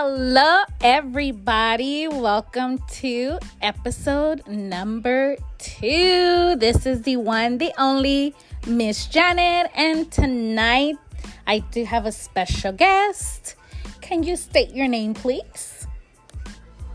Hello, 0.00 0.62
everybody. 0.80 2.06
Welcome 2.06 2.78
to 3.02 3.40
episode 3.60 4.46
number 4.46 5.36
two. 5.58 6.54
This 6.54 6.86
is 6.86 7.02
the 7.02 7.16
one, 7.16 7.58
the 7.58 7.72
only 7.76 8.32
Miss 8.64 9.06
Janet, 9.06 9.72
and 9.74 10.08
tonight 10.12 10.94
I 11.48 11.58
do 11.72 11.84
have 11.84 12.06
a 12.06 12.12
special 12.12 12.70
guest. 12.70 13.56
Can 14.00 14.22
you 14.22 14.36
state 14.36 14.70
your 14.70 14.86
name, 14.86 15.14
please? 15.14 15.88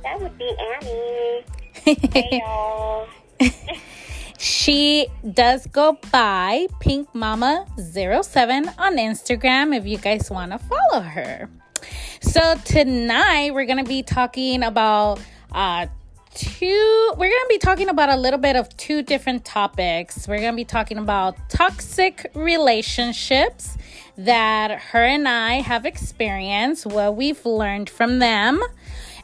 That 0.03 0.21
would 0.21 0.37
be 0.37 0.49
Annie. 0.79 1.43
Hey, 1.73 2.41
y'all. 2.41 3.05
She 4.39 5.07
does 5.33 5.67
go 5.67 5.99
by 6.09 6.67
Pink 6.79 7.13
Mama 7.13 7.65
07 7.77 8.69
on 8.77 8.95
Instagram 8.95 9.75
if 9.75 9.85
you 9.85 9.97
guys 9.97 10.31
want 10.31 10.53
to 10.53 10.57
follow 10.57 11.01
her. 11.01 11.49
So 12.21 12.55
tonight 12.65 13.53
we're 13.53 13.65
to 13.83 13.89
be 13.89 14.03
talking 14.03 14.63
about 14.63 15.19
uh 15.51 15.87
two 16.35 17.13
we're 17.17 17.29
to 17.43 17.49
be 17.49 17.59
talking 17.59 17.89
about 17.89 18.09
a 18.09 18.15
little 18.15 18.39
bit 18.39 18.55
of 18.55 18.75
two 18.77 19.01
different 19.01 19.45
topics. 19.45 20.27
We're 20.27 20.39
to 20.53 20.55
be 20.55 20.65
talking 20.65 20.97
about 20.97 21.37
toxic 21.49 22.31
relationships 22.33 23.77
that 24.17 24.79
her 24.79 25.03
and 25.03 25.27
I 25.27 25.61
have 25.61 25.85
experienced, 25.85 26.85
what 26.85 27.15
we've 27.15 27.45
learned 27.45 27.89
from 27.89 28.19
them. 28.19 28.61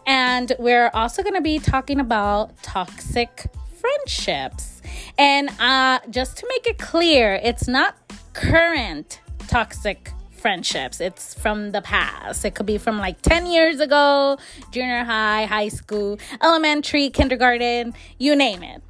And 0.05 0.51
we're 0.59 0.89
also 0.93 1.21
going 1.21 1.35
to 1.35 1.41
be 1.41 1.59
talking 1.59 1.99
about 1.99 2.61
toxic 2.63 3.47
friendships. 3.79 4.81
And 5.17 5.49
uh, 5.59 5.99
just 6.09 6.37
to 6.37 6.47
make 6.47 6.67
it 6.67 6.77
clear, 6.77 7.35
it's 7.35 7.67
not 7.67 7.95
current 8.33 9.21
toxic 9.47 10.11
friendships. 10.39 10.99
It's 10.99 11.33
from 11.35 11.71
the 11.71 11.81
past. 11.81 12.45
It 12.45 12.55
could 12.55 12.65
be 12.65 12.77
from 12.77 12.97
like 12.97 13.21
10 13.21 13.45
years 13.45 13.79
ago, 13.79 14.37
junior 14.71 15.03
high, 15.03 15.45
high 15.45 15.67
school, 15.67 16.17
elementary, 16.41 17.09
kindergarten, 17.09 17.93
you 18.17 18.35
name 18.35 18.63
it. 18.63 18.81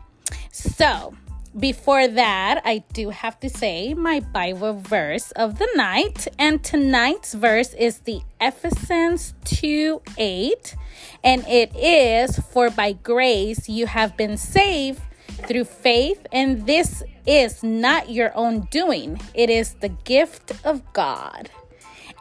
So, 0.51 1.15
before 1.57 2.07
that, 2.07 2.61
I 2.63 2.83
do 2.93 3.09
have 3.09 3.39
to 3.39 3.49
say 3.49 3.93
my 3.95 4.19
Bible 4.19 4.73
verse 4.79 5.31
of 5.31 5.57
the 5.57 5.67
night. 5.75 6.27
And 6.37 6.63
tonight's 6.63 7.33
verse 7.33 7.73
is 7.73 7.99
the 7.99 8.21
Ephesians 8.39 9.33
2 9.45 10.01
8. 10.17 10.75
And 11.23 11.45
it 11.47 11.75
is, 11.75 12.37
For 12.39 12.69
by 12.69 12.93
grace 12.93 13.67
you 13.67 13.87
have 13.87 14.15
been 14.15 14.37
saved 14.37 15.01
through 15.47 15.65
faith, 15.65 16.25
and 16.31 16.65
this 16.65 17.03
is 17.25 17.63
not 17.63 18.09
your 18.09 18.35
own 18.35 18.61
doing, 18.71 19.19
it 19.33 19.49
is 19.49 19.75
the 19.75 19.89
gift 19.89 20.53
of 20.65 20.81
God. 20.93 21.49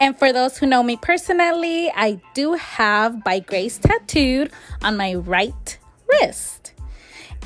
And 0.00 0.16
for 0.18 0.32
those 0.32 0.58
who 0.58 0.66
know 0.66 0.82
me 0.82 0.96
personally, 0.96 1.90
I 1.94 2.20
do 2.34 2.52
have 2.54 3.24
by 3.24 3.40
grace 3.40 3.78
tattooed 3.78 4.52
on 4.82 4.96
my 4.96 5.14
right 5.14 5.78
wrist. 6.08 6.72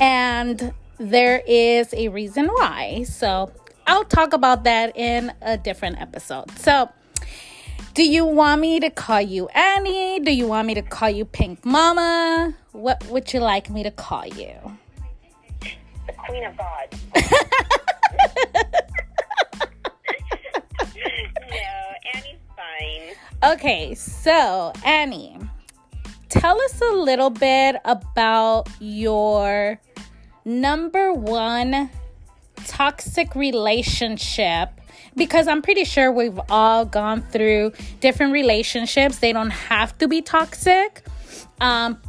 And 0.01 0.75
there 0.99 1.43
is 1.47 1.95
a 1.95 2.09
reason 2.09 2.47
why. 2.49 3.05
So 3.05 3.53
I'll 3.87 4.05
talk 4.05 4.33
about 4.33 4.65
that 4.65 4.97
in 4.97 5.33
a 5.41 5.57
different 5.57 6.01
episode. 6.01 6.51
So, 6.59 6.91
do 7.95 8.03
you 8.03 8.25
want 8.25 8.61
me 8.61 8.81
to 8.81 8.89
call 8.89 9.21
you 9.21 9.49
Annie? 9.49 10.21
Do 10.21 10.33
you 10.33 10.47
want 10.47 10.67
me 10.67 10.75
to 10.75 10.83
call 10.83 11.11
you 11.11 11.25
Pink 11.25 11.65
Mama? 11.65 12.55
What 12.73 13.05
would 13.07 13.33
you 13.35 13.41
like 13.41 13.69
me 13.69 13.83
to 13.83 13.91
call 13.91 14.27
you? 14.27 14.79
Queen 16.27 16.45
of 16.45 16.57
God. 16.57 16.89
no, 21.51 21.95
Annie's 22.15 22.41
fine. 22.57 23.53
Okay, 23.53 23.95
so 23.95 24.73
Annie, 24.85 25.37
tell 26.29 26.61
us 26.61 26.81
a 26.81 26.93
little 26.93 27.31
bit 27.31 27.77
about 27.85 28.69
your 28.81 29.81
number 30.45 31.13
one 31.13 31.91
toxic 32.67 33.35
relationship 33.35 34.71
because 35.17 35.49
I'm 35.49 35.63
pretty 35.63 35.85
sure 35.85 36.11
we've 36.11 36.41
all 36.49 36.85
gone 36.85 37.23
through 37.23 37.73
different 38.01 38.33
relationships. 38.33 39.19
They 39.19 39.33
don't 39.33 39.51
have 39.51 39.97
to 39.99 40.09
be 40.09 40.23
toxic. 40.23 41.05
Um, 41.61 42.01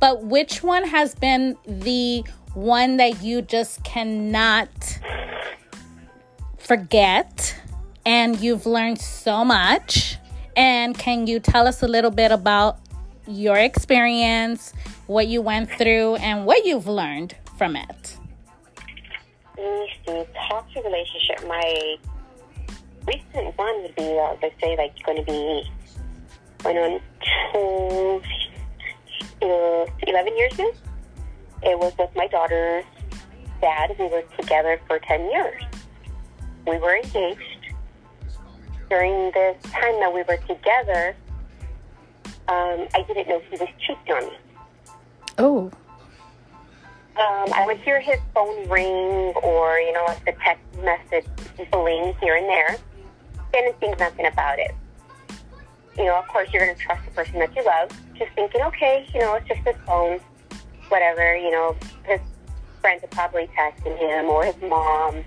but 0.00 0.24
which 0.24 0.62
one 0.62 0.84
has 0.84 1.14
been 1.14 1.56
the 1.66 2.24
one 2.54 2.96
that 2.98 3.22
you 3.22 3.42
just 3.42 3.82
cannot 3.84 4.68
forget 6.58 7.54
and 8.04 8.38
you've 8.40 8.66
learned 8.66 9.00
so 9.00 9.44
much? 9.44 10.18
And 10.56 10.96
can 10.98 11.26
you 11.26 11.40
tell 11.40 11.66
us 11.66 11.82
a 11.82 11.88
little 11.88 12.10
bit 12.10 12.30
about 12.30 12.78
your 13.26 13.56
experience, 13.56 14.72
what 15.06 15.28
you 15.28 15.40
went 15.40 15.70
through, 15.70 16.16
and 16.16 16.44
what 16.44 16.66
you've 16.66 16.86
learned 16.86 17.34
from 17.56 17.76
it? 17.76 18.16
Me 19.56 19.92
see. 20.06 20.24
Toxic 20.48 20.84
relationship. 20.84 21.46
My 21.46 21.96
recent 23.06 23.56
one 23.56 23.82
would 23.82 23.94
be, 23.94 24.18
uh, 24.18 24.36
let's 24.42 24.60
say, 24.60 24.76
like, 24.76 24.94
going 25.04 25.18
to 25.18 25.24
be 25.24 25.64
going 26.62 26.76
on 26.76 27.00
uh, 29.42 29.86
11 30.06 30.36
years 30.36 30.58
now. 30.58 30.70
It 31.64 31.78
was 31.78 31.92
with 31.98 32.10
my 32.16 32.26
daughter's 32.26 32.84
dad. 33.60 33.94
We 33.98 34.06
were 34.08 34.24
together 34.38 34.80
for 34.86 34.98
10 34.98 35.30
years. 35.30 35.62
We 36.66 36.78
were 36.78 36.96
engaged. 36.96 37.40
During 38.90 39.30
this 39.32 39.56
time 39.62 39.98
that 40.00 40.12
we 40.12 40.22
were 40.22 40.36
together, 40.48 41.16
um, 42.48 42.86
I 42.94 43.04
didn't 43.06 43.28
know 43.28 43.40
he 43.50 43.56
was 43.56 43.68
cheating 43.78 44.12
on 44.12 44.24
me. 44.26 44.36
Oh, 45.38 45.70
Um, 47.14 47.52
I 47.52 47.64
would 47.66 47.78
hear 47.78 48.00
his 48.00 48.18
phone 48.34 48.68
ring 48.68 49.34
or, 49.42 49.78
you 49.78 49.92
know, 49.92 50.04
like 50.06 50.24
the 50.24 50.32
text 50.42 50.64
message 50.82 51.26
bling 51.70 52.14
here 52.20 52.36
and 52.36 52.46
there. 52.46 52.76
Didn't 53.52 53.78
think 53.80 53.98
nothing 53.98 54.26
about 54.26 54.58
it. 54.58 54.74
You 55.96 56.06
know, 56.06 56.18
of 56.18 56.26
course, 56.28 56.48
you're 56.52 56.64
going 56.64 56.74
to 56.74 56.82
trust 56.82 57.04
the 57.04 57.10
person 57.10 57.38
that 57.38 57.54
you 57.54 57.64
love. 57.64 57.90
Just 58.18 58.32
thinking, 58.34 58.62
okay, 58.62 59.06
you 59.12 59.20
know, 59.20 59.34
it's 59.34 59.46
just 59.46 59.60
his 59.60 59.76
phone, 59.86 60.20
whatever. 60.92 61.34
You 61.34 61.50
know, 61.50 61.76
his 62.04 62.20
friends 62.80 63.02
are 63.02 63.08
probably 63.08 63.48
texting 63.58 63.98
him 63.98 64.26
or 64.26 64.44
his 64.44 64.60
mom. 64.62 65.24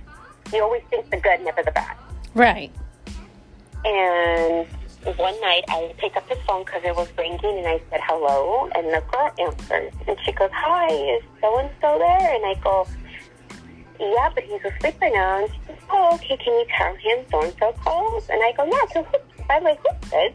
You 0.53 0.61
always 0.61 0.83
think 0.89 1.09
the 1.09 1.17
good, 1.17 1.41
never 1.41 1.63
the 1.63 1.71
bad. 1.71 1.97
right. 2.35 2.71
And 3.83 4.67
one 5.17 5.39
night 5.41 5.63
I 5.69 5.93
picked 5.97 6.17
up 6.17 6.27
his 6.27 6.39
phone 6.47 6.65
because 6.65 6.81
it 6.83 6.95
was 6.95 7.07
ringing 7.17 7.59
and 7.59 7.67
I 7.67 7.79
said 7.91 8.01
hello 8.03 8.67
and 8.75 8.87
the 8.87 9.03
girl 9.11 9.29
answers 9.37 9.93
and 10.07 10.17
she 10.25 10.31
goes, 10.31 10.49
Hi, 10.53 10.87
is 10.87 11.23
so 11.41 11.59
and 11.59 11.69
so 11.81 11.97
there? 11.99 12.35
And 12.35 12.45
I 12.45 12.55
go, 12.63 12.87
Yeah, 13.99 14.29
but 14.33 14.43
he's 14.43 14.61
asleep 14.65 14.95
right 14.99 15.13
now. 15.13 15.43
And 15.43 15.53
she 15.53 15.59
goes, 15.67 15.77
Oh, 15.91 16.15
okay, 16.15 16.37
can 16.37 16.53
you 16.53 16.65
tell 16.75 16.95
him 16.95 17.25
so 17.29 17.41
and 17.43 17.53
so 17.59 17.71
calls? 17.83 18.27
And 18.29 18.41
I 18.41 18.51
go, 18.57 18.65
Yeah, 18.65 18.85
so 18.93 19.03
who 19.03 19.17
I'm 19.51 19.63
like, 19.63 19.79
who's 19.85 20.09
this? 20.09 20.33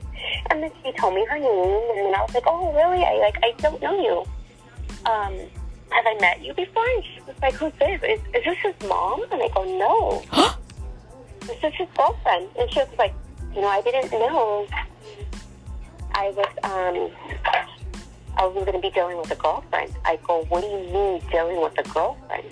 And 0.51 0.63
then 0.63 0.71
she 0.85 0.93
told 0.93 1.15
me 1.15 1.27
her 1.27 1.39
name 1.39 1.83
and 1.91 1.99
then 2.07 2.15
I 2.15 2.23
was 2.23 2.33
like, 2.33 2.45
Oh 2.47 2.73
really? 2.73 3.03
I 3.05 3.15
like 3.19 3.39
I 3.43 3.53
don't 3.59 3.83
know 3.83 4.01
you. 4.01 4.25
Um, 5.07 5.35
have 5.91 6.07
I 6.07 6.17
met 6.21 6.45
you 6.45 6.55
before? 6.55 6.87
And 6.97 7.05
she 7.05 7.21
was 7.27 7.37
like, 7.43 7.55
Who's 7.55 7.73
this? 7.79 8.01
Is, 8.03 8.21
is 8.35 8.45
this 8.45 8.59
his 8.59 8.89
mom? 8.89 9.23
And 9.33 9.43
I 9.43 9.49
go, 9.49 9.65
No. 9.65 10.23
this 11.41 11.59
is 11.63 11.75
his 11.75 11.89
girlfriend. 11.97 12.49
And 12.59 12.71
she 12.73 12.81
was 12.81 12.89
like, 12.99 13.15
you 13.55 13.61
know, 13.61 13.69
I 13.69 13.81
didn't 13.83 14.13
know 14.13 14.67
I 16.13 16.31
was 16.31 16.47
um 16.65 17.11
I 18.37 18.47
was 18.47 18.55
going 18.65 18.73
to 18.73 18.79
be 18.81 18.91
dealing 18.91 19.19
with 19.19 19.31
a 19.31 19.37
girlfriend. 19.37 19.93
I 20.05 20.19
go, 20.27 20.45
what 20.49 20.63
do 20.63 20.67
you 20.69 20.93
mean 20.93 21.23
dealing 21.31 21.61
with 21.61 21.79
a 21.79 21.83
girlfriend? 21.91 22.45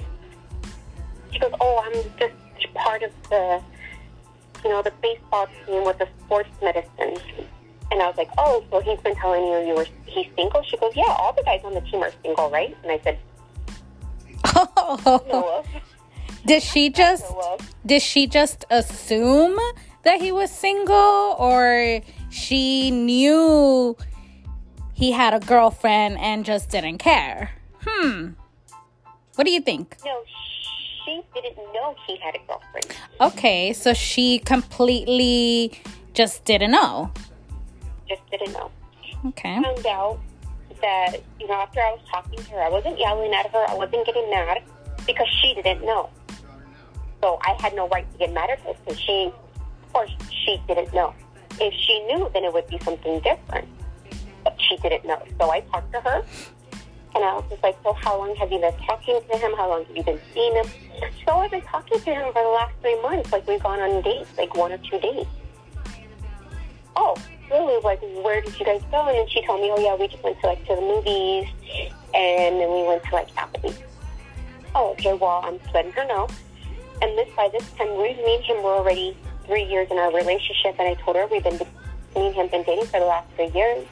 She 1.32 1.38
goes, 1.38 1.52
oh, 1.60 1.82
I'm 1.84 1.92
just 2.18 2.74
part 2.74 3.02
of 3.02 3.10
the, 3.30 3.62
you 4.64 4.70
know, 4.70 4.82
the 4.82 4.92
baseball 5.00 5.46
team 5.66 5.84
with 5.84 5.98
the 5.98 6.08
sports 6.24 6.50
medicine. 6.62 7.16
And 7.90 8.02
I 8.02 8.06
was 8.06 8.16
like, 8.16 8.28
oh, 8.36 8.64
so 8.70 8.80
he's 8.80 9.00
been 9.00 9.14
telling 9.16 9.44
you 9.44 9.58
you 9.66 9.74
were 9.74 9.86
he's 10.06 10.26
single? 10.36 10.62
She 10.62 10.76
goes, 10.76 10.92
yeah, 10.94 11.04
all 11.18 11.32
the 11.32 11.42
guys 11.42 11.60
on 11.64 11.74
the 11.74 11.80
team 11.82 12.02
are 12.02 12.12
single, 12.22 12.50
right? 12.50 12.76
And 12.82 12.92
I 12.92 13.00
said, 13.02 13.18
Oh, 14.54 15.22
no. 15.28 15.64
did 16.46 16.62
she 16.62 16.90
just 17.02 17.24
did 17.86 18.02
she 18.02 18.26
just 18.26 18.64
assume 18.70 19.58
that 20.04 20.20
he 20.20 20.30
was 20.32 20.50
single 20.50 21.36
or 21.38 22.00
she 22.30 22.90
knew 22.90 23.96
he 24.92 25.12
had 25.12 25.32
a 25.34 25.40
girlfriend 25.40 26.18
and 26.18 26.44
just 26.44 26.68
didn't 26.70 26.98
care? 26.98 27.52
Hmm. 27.86 28.30
What 29.36 29.44
do 29.44 29.50
you 29.52 29.60
think? 29.60 29.96
no, 30.04 30.22
she 31.04 31.22
didn't 31.34 31.56
know 31.72 31.94
he 32.06 32.16
had 32.16 32.34
a 32.34 32.40
girlfriend. 32.46 32.86
Okay, 33.20 33.72
so 33.72 33.94
she 33.94 34.40
completely 34.40 35.72
just 36.12 36.44
didn't 36.44 36.72
know. 36.72 37.12
Just 38.08 38.22
didn't 38.30 38.52
know. 38.52 38.70
Okay. 39.26 39.60
found 39.62 39.86
out 39.86 40.20
that, 40.80 41.16
you 41.40 41.46
know, 41.48 41.54
after 41.54 41.80
I 41.80 41.92
was 41.92 42.00
talking 42.10 42.38
to 42.38 42.50
her, 42.52 42.60
I 42.62 42.68
wasn't 42.68 42.98
yelling 42.98 43.32
at 43.34 43.50
her, 43.50 43.64
I 43.68 43.74
wasn't 43.74 44.06
getting 44.06 44.30
mad 44.30 44.62
because 45.06 45.26
she 45.40 45.54
didn't 45.54 45.84
know. 45.84 46.10
So 47.20 47.38
I 47.42 47.56
had 47.60 47.74
no 47.74 47.88
right 47.88 48.10
to 48.12 48.18
get 48.18 48.32
mad 48.32 48.50
at 48.50 48.60
her 48.60 48.74
because 48.84 49.00
she, 49.00 49.32
of 49.82 49.92
course, 49.92 50.10
she 50.30 50.60
didn't 50.68 50.94
know. 50.94 51.14
If 51.60 51.74
she 51.74 52.00
knew, 52.06 52.30
then 52.32 52.44
it 52.44 52.52
would 52.52 52.68
be 52.68 52.78
something 52.84 53.20
different. 53.20 53.66
But 54.44 54.56
she 54.60 54.76
didn't 54.76 55.04
know. 55.04 55.20
So 55.40 55.50
I 55.50 55.60
talked 55.60 55.92
to 55.92 56.00
her, 56.00 56.24
and 57.14 57.24
I 57.24 57.34
was 57.34 57.44
just 57.50 57.62
like, 57.62 57.76
so 57.82 57.92
how 57.94 58.18
long 58.18 58.36
have 58.36 58.52
you 58.52 58.60
been 58.60 58.76
talking 58.86 59.20
to 59.20 59.38
him? 59.38 59.52
How 59.56 59.68
long 59.68 59.84
have 59.84 59.96
you 59.96 60.04
been 60.04 60.20
seeing 60.32 60.54
him? 60.54 60.66
So 61.26 61.32
I've 61.38 61.50
been 61.50 61.62
talking 61.62 61.98
to 61.98 62.14
him 62.14 62.32
for 62.32 62.42
the 62.42 62.48
last 62.48 62.74
three 62.80 63.00
months. 63.02 63.32
Like 63.32 63.46
we've 63.48 63.62
gone 63.62 63.80
on 63.80 64.02
dates, 64.02 64.30
like 64.38 64.54
one 64.54 64.72
or 64.72 64.78
two 64.78 65.00
dates. 65.00 65.28
Oh, 66.94 67.16
really? 67.50 67.80
Like 67.82 68.00
where 68.24 68.40
did 68.40 68.58
you 68.58 68.64
guys 68.64 68.82
go? 68.90 69.08
And 69.08 69.28
she 69.30 69.44
told 69.46 69.60
me, 69.60 69.70
oh 69.70 69.80
yeah, 69.80 69.94
we 69.96 70.08
just 70.08 70.22
went 70.22 70.40
to 70.40 70.46
like 70.46 70.64
to 70.66 70.74
the 70.74 70.80
movies, 70.80 71.46
and 72.14 72.60
then 72.60 72.70
we 72.70 72.86
went 72.86 73.02
to 73.04 73.14
like 73.14 73.28
Applebee's. 73.34 73.82
Oh, 74.74 74.90
okay. 74.92 75.14
Well, 75.14 75.40
I'm 75.44 75.58
letting 75.72 75.92
her 75.92 76.06
know. 76.06 76.28
And 77.00 77.16
this 77.16 77.28
by 77.36 77.48
this 77.52 77.68
time, 77.72 77.96
we, 77.96 78.14
me 78.14 78.36
and 78.36 78.44
him 78.44 78.62
were 78.62 78.74
already 78.74 79.16
three 79.46 79.64
years 79.64 79.88
in 79.90 79.98
our 79.98 80.12
relationship, 80.12 80.76
and 80.78 80.88
I 80.88 80.94
told 81.02 81.16
her 81.16 81.26
we've 81.26 81.42
been 81.42 81.58
me 81.58 82.26
and 82.26 82.34
him 82.34 82.48
been 82.48 82.64
dating 82.64 82.86
for 82.86 83.00
the 83.00 83.06
last 83.06 83.28
three 83.36 83.50
years. 83.54 83.86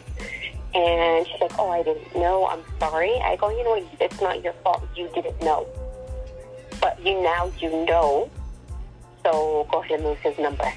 And 0.75 1.27
she's 1.27 1.41
like, 1.41 1.59
"Oh, 1.59 1.71
I 1.71 1.83
didn't 1.83 2.15
know. 2.15 2.47
I'm 2.47 2.63
sorry." 2.79 3.15
I 3.21 3.37
go, 3.37 3.49
"You 3.49 3.65
know 3.65 3.71
what? 3.71 3.85
It's 4.01 4.21
not 4.21 4.43
your 4.43 4.53
fault. 4.65 4.83
You 4.95 5.09
didn't 5.15 5.41
know, 5.41 5.67
but 6.81 6.99
you 7.05 7.23
now 7.23 7.51
you 7.59 7.71
know. 7.87 8.29
So 9.25 9.67
go 9.71 9.83
ahead 9.83 10.01
and 10.01 10.09
lose 10.09 10.19
his 10.19 10.39
number." 10.39 10.71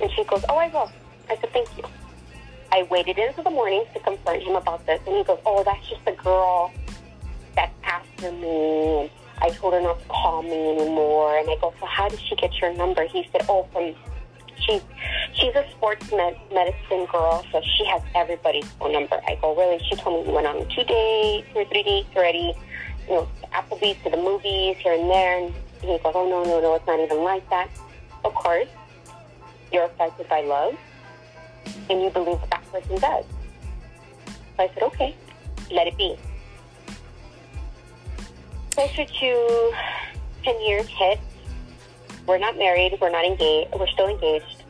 And 0.00 0.10
she 0.12 0.22
goes, 0.24 0.44
"Oh, 0.48 0.56
I 0.56 0.68
will." 0.68 0.92
I 1.30 1.36
said, 1.36 1.52
"Thank 1.52 1.68
you." 1.76 1.84
I 2.70 2.82
waited 2.84 3.18
into 3.18 3.42
the 3.42 3.50
morning 3.50 3.84
to 3.94 4.00
confront 4.00 4.42
him 4.42 4.56
about 4.56 4.84
this, 4.86 5.00
and 5.06 5.16
he 5.16 5.24
goes, 5.24 5.38
"Oh, 5.46 5.62
that's 5.64 5.88
just 5.88 6.02
a 6.06 6.12
girl 6.12 6.70
that's 7.56 7.72
after 7.82 8.30
me." 8.32 9.00
And 9.00 9.10
I 9.40 9.50
told 9.50 9.72
her 9.74 9.80
not 9.80 10.00
to 10.00 10.08
call 10.08 10.42
me 10.42 10.76
anymore. 10.76 11.38
And 11.38 11.48
I 11.48 11.56
go, 11.60 11.72
"So 11.80 11.86
how 11.86 12.08
did 12.08 12.20
she 12.20 12.34
get 12.36 12.52
your 12.60 12.72
number?" 12.74 13.04
He 13.04 13.28
said, 13.32 13.42
"Oh, 13.48 13.66
from 13.72 13.94
she's 14.58 14.82
she's 15.32 15.54
a 15.54 15.64
sports 15.70 16.10
med- 16.12 16.38
medicine 16.52 17.06
girl, 17.06 17.44
so 17.52 17.62
she 17.62 17.84
has 17.86 18.02
everybody's 18.14 18.68
phone 18.72 18.92
number." 18.92 19.20
I 19.26 19.36
go, 19.36 19.54
"Really?" 19.54 19.78
She 19.88 19.96
told 19.96 20.20
me 20.20 20.30
you 20.30 20.34
went 20.34 20.46
on 20.46 20.66
two 20.68 20.84
dates 20.84 21.48
or 21.54 21.64
three 21.66 21.82
dates 21.82 22.08
already. 22.16 22.54
You 23.08 23.14
know, 23.14 23.28
to 23.40 23.46
Applebee's 23.48 24.02
to 24.04 24.10
the 24.10 24.18
movies 24.18 24.76
here 24.78 24.92
and 24.92 25.08
there. 25.08 25.38
And 25.38 25.54
he 25.80 25.98
goes, 25.98 26.12
"Oh 26.14 26.28
no, 26.28 26.44
no, 26.44 26.60
no, 26.60 26.74
it's 26.74 26.86
not 26.86 27.00
even 27.00 27.22
like 27.24 27.48
that." 27.48 27.70
Of 28.24 28.34
course, 28.34 28.68
you're 29.72 29.84
affected 29.84 30.28
by 30.28 30.42
love, 30.42 30.76
and 31.90 32.02
you 32.02 32.10
believe 32.10 32.38
that 32.50 32.64
person 32.72 32.98
does. 32.98 33.24
So 34.56 34.62
I 34.64 34.68
said, 34.74 34.82
"Okay, 34.82 35.14
let 35.70 35.86
it 35.86 35.96
be." 35.96 36.16
Closer 38.70 39.04
to 39.04 39.72
ten 40.44 40.60
years 40.62 40.86
hit. 40.86 41.18
We're 42.26 42.38
not 42.38 42.56
married. 42.58 42.98
We're 43.00 43.10
not 43.10 43.24
engaged. 43.24 43.74
We're 43.74 43.88
still 43.88 44.08
engaged. 44.08 44.64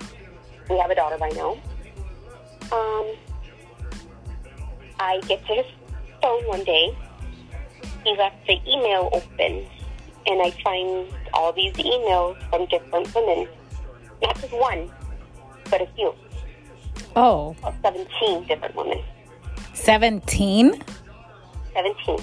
We 0.70 0.78
have 0.78 0.90
a 0.90 0.94
daughter 0.94 1.18
by 1.18 1.30
now. 1.30 1.52
Um, 2.70 3.06
I 5.00 5.20
get 5.26 5.44
to 5.46 5.54
his 5.54 5.66
phone 6.22 6.46
one 6.46 6.64
day. 6.64 6.96
He 8.04 8.16
left 8.16 8.46
the 8.46 8.60
email 8.66 9.10
open, 9.12 9.66
and 10.26 10.42
I 10.42 10.50
find 10.62 11.08
all 11.32 11.52
these 11.52 11.72
emails 11.74 12.36
from 12.50 12.66
different 12.66 13.14
women. 13.14 13.48
Not 14.22 14.40
just 14.40 14.52
one, 14.52 14.90
but 15.70 15.80
a 15.80 15.86
few. 15.96 16.14
Oh, 17.20 17.56
About 17.64 17.74
17 17.82 18.44
different 18.46 18.76
women. 18.76 19.02
17? 19.74 20.80
17. 21.74 22.20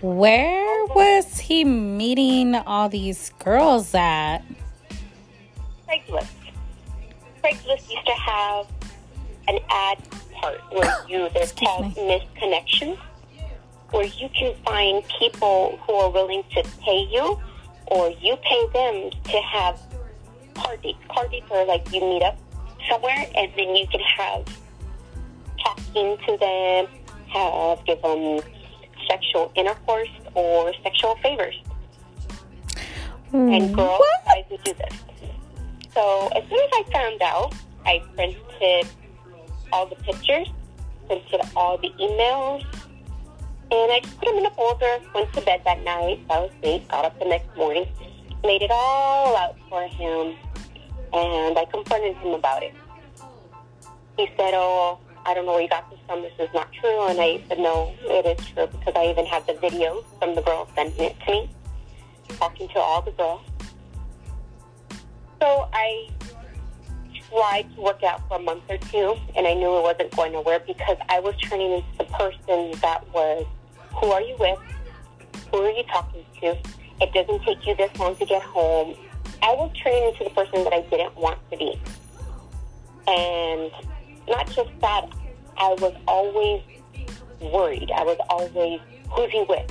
Where 0.00 0.86
was 0.86 1.38
he 1.38 1.64
meeting 1.64 2.56
all 2.56 2.88
these 2.88 3.30
girls 3.38 3.94
at? 3.94 4.40
Craigslist. 5.88 6.26
Craigslist 7.44 7.88
used 7.88 8.06
to 8.06 8.12
have 8.12 8.66
an 9.46 9.60
ad 9.70 9.98
part 10.32 10.60
where 10.72 10.92
you, 11.08 11.28
they're 11.32 11.46
called 11.46 11.96
missed 11.96 12.34
connections, 12.34 12.98
where 13.92 14.06
you 14.06 14.28
can 14.30 14.52
find 14.64 15.04
people 15.20 15.78
who 15.86 15.92
are 15.92 16.10
willing 16.10 16.42
to 16.56 16.64
pay 16.80 17.06
you 17.08 17.38
or 17.86 18.10
you 18.20 18.36
pay 18.42 18.66
them 18.72 19.10
to 19.22 19.40
have 19.42 19.80
car 20.56 20.76
dates. 20.78 20.98
Car 21.08 21.28
dates 21.28 21.46
are 21.52 21.64
like 21.66 21.86
you 21.92 22.00
meet 22.00 22.24
up 22.24 22.36
somewhere 22.90 23.26
and 23.36 23.50
then 23.56 23.76
you 23.76 23.86
can 23.88 24.00
have 24.00 24.44
talking 25.62 26.16
to 26.26 26.36
them, 26.38 26.86
have 27.28 27.84
give 27.84 28.00
them 28.02 28.40
sexual 29.08 29.52
intercourse 29.54 30.08
or 30.34 30.72
sexual 30.82 31.16
favors. 31.22 31.56
and 33.32 33.74
girls 33.74 34.00
would 34.50 34.64
do 34.64 34.72
this. 34.74 34.98
So 35.94 36.28
as 36.28 36.48
soon 36.48 36.58
as 36.58 36.70
I 36.72 36.84
found 36.92 37.22
out, 37.22 37.54
I 37.86 38.02
printed 38.14 38.88
all 39.72 39.86
the 39.86 39.96
pictures, 39.96 40.48
printed 41.06 41.40
all 41.56 41.78
the 41.78 41.90
emails, 42.00 42.64
and 43.70 43.92
I 43.92 44.00
just 44.02 44.18
put 44.18 44.26
them 44.26 44.38
in 44.38 44.46
a 44.46 44.50
folder. 44.50 44.98
Went 45.14 45.32
to 45.34 45.40
bed 45.42 45.62
that 45.64 45.82
night. 45.84 46.20
I 46.30 46.40
was 46.40 46.50
asleep. 46.58 46.88
Got 46.88 47.04
up 47.04 47.18
the 47.18 47.26
next 47.26 47.54
morning, 47.56 47.86
laid 48.44 48.62
it 48.62 48.70
all 48.70 49.36
out 49.36 49.56
for 49.68 49.86
him, 49.86 50.36
and 51.12 51.58
I 51.58 51.64
confronted 51.70 52.16
him 52.16 52.34
about 52.34 52.62
it. 52.62 52.74
He 54.16 54.26
said, 54.36 54.52
"Oh, 54.54 54.98
I 55.24 55.34
don't 55.34 55.46
know 55.46 55.52
where 55.52 55.62
you 55.62 55.68
got 55.68 55.88
this 55.90 56.00
from. 56.06 56.22
This 56.22 56.32
is 56.38 56.48
not 56.54 56.72
true." 56.72 57.06
And 57.08 57.20
I 57.20 57.42
said, 57.48 57.58
"No, 57.58 57.94
it 58.02 58.26
is 58.26 58.46
true 58.46 58.66
because 58.66 58.94
I 58.96 59.06
even 59.06 59.26
have 59.26 59.46
the 59.46 59.54
videos 59.54 60.04
from 60.18 60.34
the 60.34 60.42
girls 60.42 60.68
sending 60.74 61.04
it 61.04 61.16
to 61.26 61.30
me." 61.30 61.50
talking 62.36 62.68
to 62.68 62.78
all 62.78 63.02
the 63.02 63.10
girls. 63.12 63.40
So 65.40 65.68
I 65.72 66.08
tried 67.28 67.74
to 67.74 67.80
work 67.80 68.02
out 68.02 68.26
for 68.28 68.36
a 68.38 68.40
month 68.40 68.64
or 68.68 68.78
two, 68.78 69.16
and 69.36 69.46
I 69.46 69.54
knew 69.54 69.76
it 69.78 69.82
wasn't 69.82 70.14
going 70.14 70.32
nowhere 70.32 70.60
because 70.60 70.96
I 71.08 71.20
was 71.20 71.34
turning 71.40 71.72
into 71.72 71.98
the 71.98 72.04
person 72.04 72.72
that 72.80 73.04
was, 73.12 73.46
who 74.00 74.10
are 74.10 74.22
you 74.22 74.36
with? 74.38 74.58
Who 75.50 75.58
are 75.58 75.70
you 75.70 75.84
talking 75.84 76.24
to? 76.40 76.56
It 77.00 77.12
doesn't 77.12 77.42
take 77.44 77.66
you 77.66 77.76
this 77.76 77.96
long 77.98 78.16
to 78.16 78.26
get 78.26 78.42
home. 78.42 78.94
I 79.42 79.54
was 79.54 79.70
turning 79.82 80.04
into 80.04 80.24
the 80.24 80.30
person 80.30 80.64
that 80.64 80.72
I 80.72 80.82
didn't 80.82 81.16
want 81.16 81.38
to 81.50 81.56
be. 81.56 81.80
And 83.06 83.72
not 84.28 84.46
just 84.50 84.70
that, 84.80 85.06
I 85.56 85.74
was 85.78 85.94
always 86.06 86.62
worried. 87.40 87.90
I 87.94 88.02
was 88.04 88.18
always, 88.28 88.80
who's 89.10 89.30
he 89.30 89.44
with? 89.48 89.70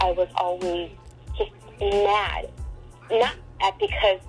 I 0.00 0.12
was 0.12 0.28
always 0.36 0.90
just 1.36 1.50
mad. 1.80 2.50
Not 3.10 3.34
at 3.62 3.78
because 3.78 4.20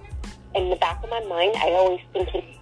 in 0.55 0.69
the 0.69 0.75
back 0.77 1.03
of 1.03 1.09
my 1.09 1.23
mind, 1.25 1.55
I 1.57 1.71
always 1.71 2.01
thinking, 2.13 2.57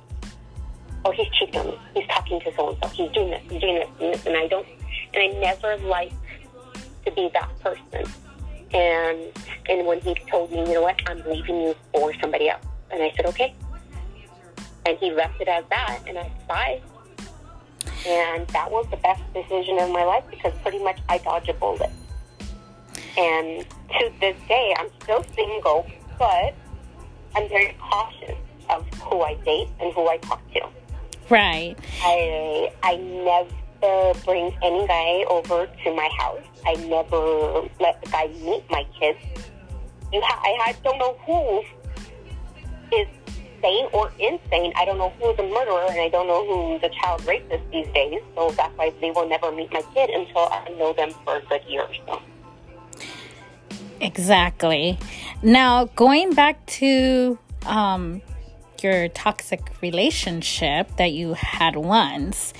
oh, 1.05 1.11
he's 1.11 1.27
cheating 1.39 1.59
on 1.59 1.67
me. 1.67 1.79
He's 1.95 2.07
talking 2.07 2.39
to 2.41 2.53
so 2.55 2.69
and 2.69 2.77
so. 2.83 2.89
He's 2.89 3.11
doing 3.11 3.31
this. 3.31 3.41
He's 3.49 3.61
doing 3.61 3.75
this 3.75 3.89
and 3.99 4.13
this, 4.13 4.25
and 4.25 4.37
I 4.37 4.47
don't. 4.47 4.67
And 5.13 5.23
I 5.23 5.39
never 5.39 5.77
liked 5.77 6.13
to 7.05 7.11
be 7.11 7.29
that 7.33 7.49
person. 7.61 8.11
And 8.73 9.19
and 9.67 9.85
when 9.85 9.99
he 10.01 10.15
told 10.29 10.51
me, 10.51 10.59
you 10.59 10.73
know 10.73 10.81
what, 10.81 10.99
I'm 11.07 11.23
leaving 11.27 11.61
you 11.61 11.75
for 11.93 12.13
somebody 12.21 12.49
else, 12.49 12.63
and 12.91 13.01
I 13.01 13.11
said, 13.15 13.25
okay. 13.27 13.55
And 14.85 14.97
he 14.97 15.11
left 15.11 15.39
it 15.41 15.47
as 15.47 15.63
that, 15.69 15.99
and 16.07 16.17
I 16.17 16.23
said, 16.23 16.47
bye. 16.47 16.81
And 18.07 18.47
that 18.49 18.71
was 18.71 18.87
the 18.89 18.97
best 18.97 19.21
decision 19.33 19.77
of 19.79 19.89
my 19.91 20.03
life 20.03 20.23
because 20.29 20.53
pretty 20.61 20.79
much 20.79 20.99
I 21.09 21.17
dodged 21.17 21.49
a 21.49 21.53
bullet. 21.53 21.91
And 23.17 23.65
to 23.99 24.11
this 24.19 24.37
day, 24.47 24.73
I'm 24.77 24.87
still 25.01 25.23
single, 25.35 25.85
but 26.17 26.55
I'm 27.35 27.49
very 27.49 27.75
cautious 27.79 28.37
of 28.69 28.87
who 29.01 29.21
I 29.21 29.33
date 29.45 29.67
and 29.81 29.93
who 29.93 30.07
I 30.07 30.17
talk 30.17 30.41
to. 30.53 30.61
Right. 31.29 31.75
I 32.01 32.71
I 32.83 32.95
never 32.95 33.49
bring 34.25 34.55
any 34.61 34.87
guy 34.87 35.23
over 35.29 35.67
to 35.83 35.95
my 35.95 36.09
house. 36.17 36.41
I 36.65 36.73
never 36.75 37.67
let 37.79 38.01
the 38.01 38.09
guy 38.11 38.27
meet 38.27 38.63
my 38.69 38.85
kids. 38.99 39.19
You 40.11 40.21
ha- 40.23 40.41
I, 40.43 40.69
I 40.69 40.75
don't 40.83 40.97
know 40.97 41.15
who 41.25 41.63
is 42.97 43.07
sane 43.61 43.87
or 43.93 44.11
insane. 44.19 44.73
I 44.75 44.85
don't 44.85 44.97
know 44.97 45.13
who's 45.19 45.37
a 45.39 45.43
murderer, 45.43 45.85
and 45.89 45.99
I 45.99 46.09
don't 46.09 46.27
know 46.27 46.45
who's 46.45 46.83
a 46.83 46.89
child 47.01 47.25
rapist 47.25 47.63
these 47.71 47.87
days. 47.93 48.21
So 48.35 48.51
that's 48.51 48.75
why 48.77 48.93
they 49.01 49.11
will 49.11 49.27
never 49.27 49.51
meet 49.51 49.71
my 49.71 49.81
kid 49.93 50.09
until 50.09 50.47
I 50.51 50.69
know 50.77 50.93
them 50.93 51.11
for 51.23 51.37
a 51.37 51.41
good 51.41 51.61
year 51.67 51.83
or 51.83 51.95
so. 52.07 52.21
Exactly. 54.01 54.97
Now, 55.43 55.85
going 55.95 56.33
back 56.33 56.65
to 56.67 57.37
um, 57.65 58.21
your 58.83 59.07
toxic 59.09 59.61
relationship 59.81 60.95
that 60.97 61.11
you 61.11 61.33
had 61.33 61.75
once, 61.75 62.53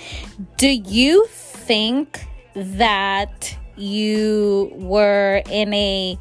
do 0.58 0.70
you 0.70 1.26
think 1.28 2.26
that 2.56 3.58
you 3.76 4.72
were 4.76 5.42
in 5.50 5.74
a 5.74 6.18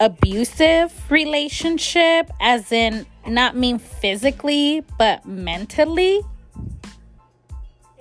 abusive 0.00 0.92
relationship 1.10 2.30
as 2.40 2.72
in 2.72 3.06
not 3.26 3.56
mean 3.56 3.78
physically 3.78 4.82
but 4.98 5.24
mentally 5.24 6.20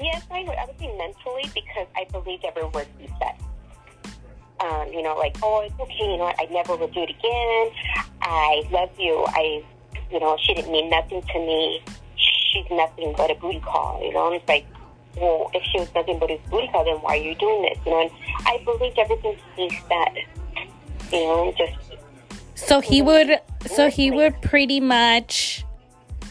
Yes, 0.04 0.22
I 0.30 0.44
would. 0.44 0.58
I 0.58 0.66
would 0.66 0.78
say 0.80 0.94
mentally 0.98 1.50
because 1.54 1.88
I 1.96 2.06
believed 2.12 2.44
every 2.44 2.66
word 2.66 2.88
he 3.00 3.08
said. 3.20 3.36
Um, 4.60 4.92
you 4.92 5.02
know, 5.02 5.16
like, 5.16 5.38
oh, 5.42 5.62
it's 5.62 5.80
okay. 5.80 6.12
You 6.12 6.18
know 6.18 6.26
what? 6.26 6.36
I 6.40 6.46
never 6.52 6.76
will 6.76 6.90
do 6.90 7.04
it 7.04 7.10
again. 7.10 7.72
I 8.22 8.64
love 8.72 8.90
you. 8.98 9.24
I, 9.30 9.64
you 10.13 10.20
know, 10.20 10.38
she 10.39 10.53
didn't 10.53 10.72
mean 10.72 10.89
nothing 10.89 11.22
to 11.22 11.39
me. 11.39 11.82
She's 12.15 12.65
nothing 12.72 13.13
but 13.17 13.32
a 13.32 13.36
booty 13.36 13.60
call. 13.60 14.01
You 14.03 14.13
know, 14.13 14.27
and 14.27 14.36
it's 14.36 14.48
like, 14.48 14.65
well, 15.17 15.50
if 15.53 15.63
she 15.63 15.79
was 15.79 15.93
nothing 15.96 16.20
but 16.20 16.29
a 16.32 16.39
booty 16.50 16.67
call, 16.67 16.86
then 16.86 16.98
why 16.98 17.17
are 17.17 17.22
you 17.22 17.36
doing 17.36 17.63
this? 17.63 17.77
You 17.86 17.91
know, 17.91 18.01
and 18.01 18.12
I 18.46 18.62
believed 18.63 19.00
everything 19.00 19.36
he 19.55 19.70
said. 19.89 20.25
You 21.12 21.20
know, 21.20 21.53
just 21.58 21.74
so 22.55 22.79
he 22.79 23.01
would 23.01 23.39
so 23.65 23.89
he 23.89 24.10
would 24.12 24.41
pretty 24.41 24.79
much 24.79 25.65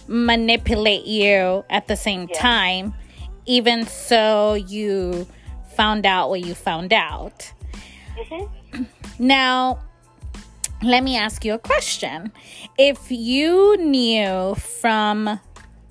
manipulate 0.08 1.04
you 1.04 1.64
at 1.70 1.86
the 1.88 1.96
same 1.96 2.28
Yeah. 2.30 2.40
time 2.40 2.94
even 3.46 3.86
so 3.86 4.54
you 4.54 5.26
found 5.76 6.06
out 6.06 6.30
what 6.30 6.40
you 6.40 6.54
found 6.54 6.92
out 6.92 7.52
mhm. 8.16 8.48
now 9.18 9.78
let 10.82 11.02
me 11.02 11.16
ask 11.16 11.44
you 11.44 11.54
a 11.54 11.58
question. 11.58 12.32
If 12.78 13.10
you 13.10 13.76
knew 13.76 14.54
from 14.54 15.40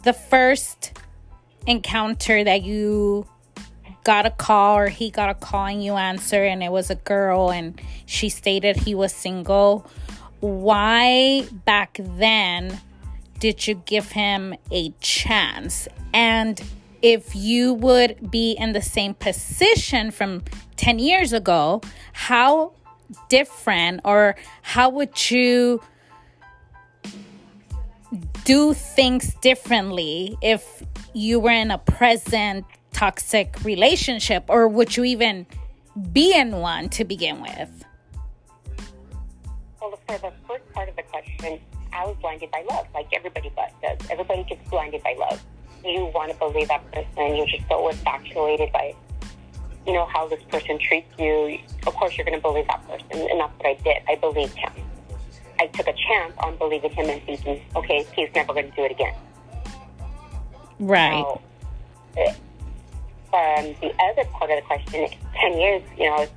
the 0.04 0.14
first 0.14 0.98
encounter 1.68 2.44
that 2.44 2.64
you 2.64 3.28
got 4.04 4.26
a 4.26 4.32
call 4.32 4.78
or 4.78 4.88
he 4.88 5.12
got 5.12 5.30
a 5.30 5.36
call 5.36 5.68
and 5.68 5.84
you 5.84 5.94
answer 5.94 6.44
and 6.44 6.64
it 6.64 6.72
was 6.72 6.90
a 6.90 6.96
girl 6.96 7.52
and 7.52 7.80
she 8.08 8.30
stated 8.30 8.76
he 8.76 8.96
was 8.96 9.14
single 9.14 9.86
why 10.42 11.48
back 11.66 12.00
then 12.02 12.82
did 13.40 13.68
you 13.68 13.76
give 13.86 14.12
him 14.12 14.54
a 14.72 14.92
chance? 15.00 15.88
And 16.14 16.62
if 17.02 17.36
you 17.36 17.74
would 17.74 18.30
be 18.30 18.52
in 18.54 18.74
the 18.74 18.82
same 18.82 19.14
position 19.14 20.12
from 20.12 20.44
10 20.78 21.00
years 21.00 21.32
ago 21.32 21.82
how 22.14 22.74
different 23.30 24.02
or 24.04 24.36
how 24.62 24.90
would 24.90 25.30
you 25.32 25.82
do 28.44 28.74
things 28.74 29.34
differently 29.36 30.38
if 30.42 30.84
you 31.14 31.40
were 31.40 31.52
in 31.52 31.72
a 31.72 31.78
present 31.78 32.66
toxic 32.94 33.56
relationship 33.64 34.44
or 34.48 34.68
would 34.68 34.98
you 34.98 35.04
even 35.04 35.46
be 36.12 36.34
in 36.36 36.52
one 36.58 36.90
to 36.90 37.04
begin 37.04 37.42
with 37.42 37.86
Well, 39.82 39.98
for 40.08 40.18
the 40.18 40.32
first 40.48 40.72
part 40.74 40.90
of 40.90 40.96
the 40.96 41.04
question, 41.04 41.60
I 41.94 42.06
was 42.06 42.16
blinded 42.22 42.52
by 42.52 42.64
love, 42.70 42.88
like 42.94 43.08
everybody 43.14 43.52
but 43.56 43.72
does. 43.82 44.10
Everybody 44.10 44.44
gets 44.44 44.68
blinded 44.70 45.04
by 45.04 45.16
love. 45.20 45.42
You 45.84 46.12
want 46.14 46.32
to 46.32 46.38
believe 46.38 46.68
that 46.68 46.90
person. 46.92 47.36
You're 47.36 47.48
just 47.48 47.68
so 47.68 47.90
infatuated 47.90 48.72
by, 48.72 48.94
you 49.86 49.94
know, 49.94 50.06
how 50.06 50.28
this 50.28 50.44
person 50.44 50.78
treats 50.80 51.12
you. 51.18 51.60
Of 51.88 51.94
course, 51.96 52.18
you're 52.18 52.26
going 52.26 52.38
to 52.38 52.42
believe 52.42 52.68
that 52.68 52.88
person, 52.88 53.28
and 53.30 53.40
that's 53.40 53.54
what 53.58 53.66
I 53.66 53.74
did. 53.84 53.98
I 54.08 54.16
believed 54.16 54.56
him. 54.56 54.72
I 55.60 55.68
took 55.68 55.88
a 55.88 55.94
chance 55.94 56.34
on 56.40 56.58
believing 56.58 56.92
him 56.92 57.10
and 57.10 57.22
thinking, 57.24 57.62
okay, 57.76 58.06
he's 58.16 58.30
never 58.36 58.54
going 58.54 58.70
to 58.70 58.76
do 58.76 58.84
it 58.84 58.92
again. 58.92 59.14
right 60.80 61.12
Now, 61.12 61.42
eh, 62.18 62.34
um, 63.34 63.76
the 63.80 63.94
other 64.04 64.26
part 64.32 64.52
of 64.52 64.58
the 64.58 64.64
question, 64.66 65.08
10 65.36 65.58
years, 65.58 65.84
you 65.98 66.10
know, 66.10 66.28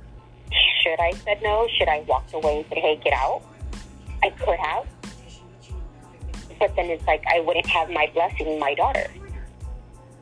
should 0.81 0.99
I 0.99 1.11
said 1.23 1.41
no? 1.41 1.67
Should 1.77 1.89
I 1.89 2.01
walked 2.07 2.33
away 2.33 2.57
and 2.57 2.65
said, 2.69 2.77
hey, 2.77 2.99
get 3.03 3.13
out? 3.13 3.41
I 4.23 4.29
could 4.29 4.57
have. 4.59 4.85
But 6.59 6.75
then 6.75 6.89
it's 6.89 7.05
like 7.05 7.23
I 7.27 7.41
wouldn't 7.41 7.65
have 7.65 7.89
my 7.89 8.09
blessing, 8.13 8.59
my 8.59 8.73
daughter. 8.75 9.07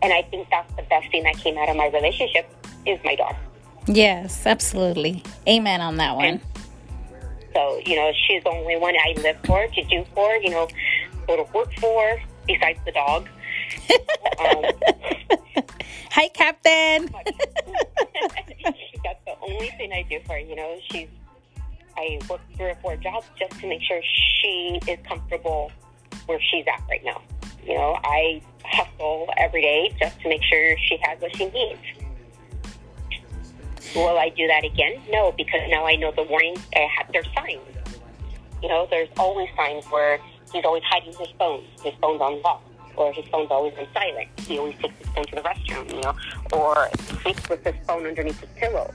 And 0.01 0.11
I 0.11 0.23
think 0.23 0.49
that's 0.49 0.73
the 0.75 0.81
best 0.83 1.09
thing 1.11 1.23
that 1.23 1.37
came 1.37 1.57
out 1.57 1.69
of 1.69 1.75
my 1.77 1.87
relationship 1.87 2.49
is 2.85 2.99
my 3.03 3.15
dog. 3.15 3.35
yes 3.87 4.45
absolutely 4.45 5.23
amen 5.47 5.81
on 5.81 5.97
that 5.97 6.15
one 6.15 6.39
So, 7.53 7.79
you 7.85 7.95
know, 7.95 8.11
she's 8.25 8.43
the 8.43 8.49
only 8.49 8.77
one 8.77 8.95
I 8.95 9.13
live 9.21 9.37
for, 9.45 9.67
to 9.67 9.83
do 9.83 10.03
for, 10.15 10.35
you 10.37 10.49
know, 10.49 10.67
go 11.27 11.35
to 11.35 11.43
work 11.53 11.71
for, 11.79 12.19
besides 12.47 12.79
the 12.83 12.91
dog. 12.91 13.27
um, 14.39 14.63
hi 16.09 16.27
captain 16.29 17.09
That's 19.03 19.23
the 19.25 19.35
only 19.41 19.69
thing 19.77 19.91
I 19.91 20.03
do 20.09 20.19
for 20.25 20.33
her. 20.33 20.39
You 20.39 20.55
know, 20.55 20.77
she's. 20.89 21.07
I 21.95 22.19
work 22.27 22.41
three 22.57 22.71
or 22.71 22.75
four 22.81 22.95
jobs 22.95 23.27
just 23.37 23.59
to 23.59 23.67
make 23.67 23.81
sure 23.83 24.01
she 24.41 24.79
is 24.87 24.97
comfortable 25.07 25.71
where 26.25 26.39
she's 26.41 26.65
at 26.67 26.81
right 26.89 27.03
now. 27.03 27.21
You 27.63 27.75
know, 27.75 27.99
I 28.03 28.41
hustle 28.65 29.29
every 29.37 29.61
day 29.61 29.95
just 29.99 30.19
to 30.21 30.29
make 30.29 30.41
sure 30.43 30.75
she 30.87 30.97
has 31.03 31.21
what 31.21 31.35
she 31.35 31.45
needs. 31.51 31.81
Will 33.95 34.17
I 34.17 34.29
do 34.29 34.47
that 34.47 34.63
again? 34.63 35.01
No, 35.09 35.31
because 35.37 35.61
now 35.69 35.85
I 35.85 35.95
know 35.95 36.11
the 36.11 36.23
warning. 36.23 36.55
Uh, 36.75 36.79
I 36.79 36.87
have 36.97 37.11
there's 37.11 37.27
signs. 37.35 37.61
You 38.61 38.69
know, 38.69 38.87
there's 38.89 39.09
always 39.17 39.49
signs 39.55 39.85
where 39.85 40.19
he's 40.51 40.65
always 40.65 40.83
hiding 40.83 41.13
his 41.13 41.27
phone. 41.37 41.63
His 41.83 41.93
phone's 42.01 42.21
on 42.21 42.41
lock, 42.41 42.63
or 42.95 43.11
his 43.13 43.25
phone's 43.27 43.51
always 43.51 43.73
on 43.77 43.87
silent. 43.93 44.29
He 44.39 44.57
always 44.57 44.75
takes 44.79 44.97
his 44.97 45.07
phone 45.09 45.25
to 45.25 45.35
the 45.35 45.41
restroom. 45.41 45.93
You 45.93 46.01
know, 46.01 46.15
or 46.53 46.89
sleeps 47.21 47.47
with 47.49 47.63
his 47.63 47.75
phone 47.85 48.07
underneath 48.07 48.39
his 48.39 48.49
pillow. 48.55 48.91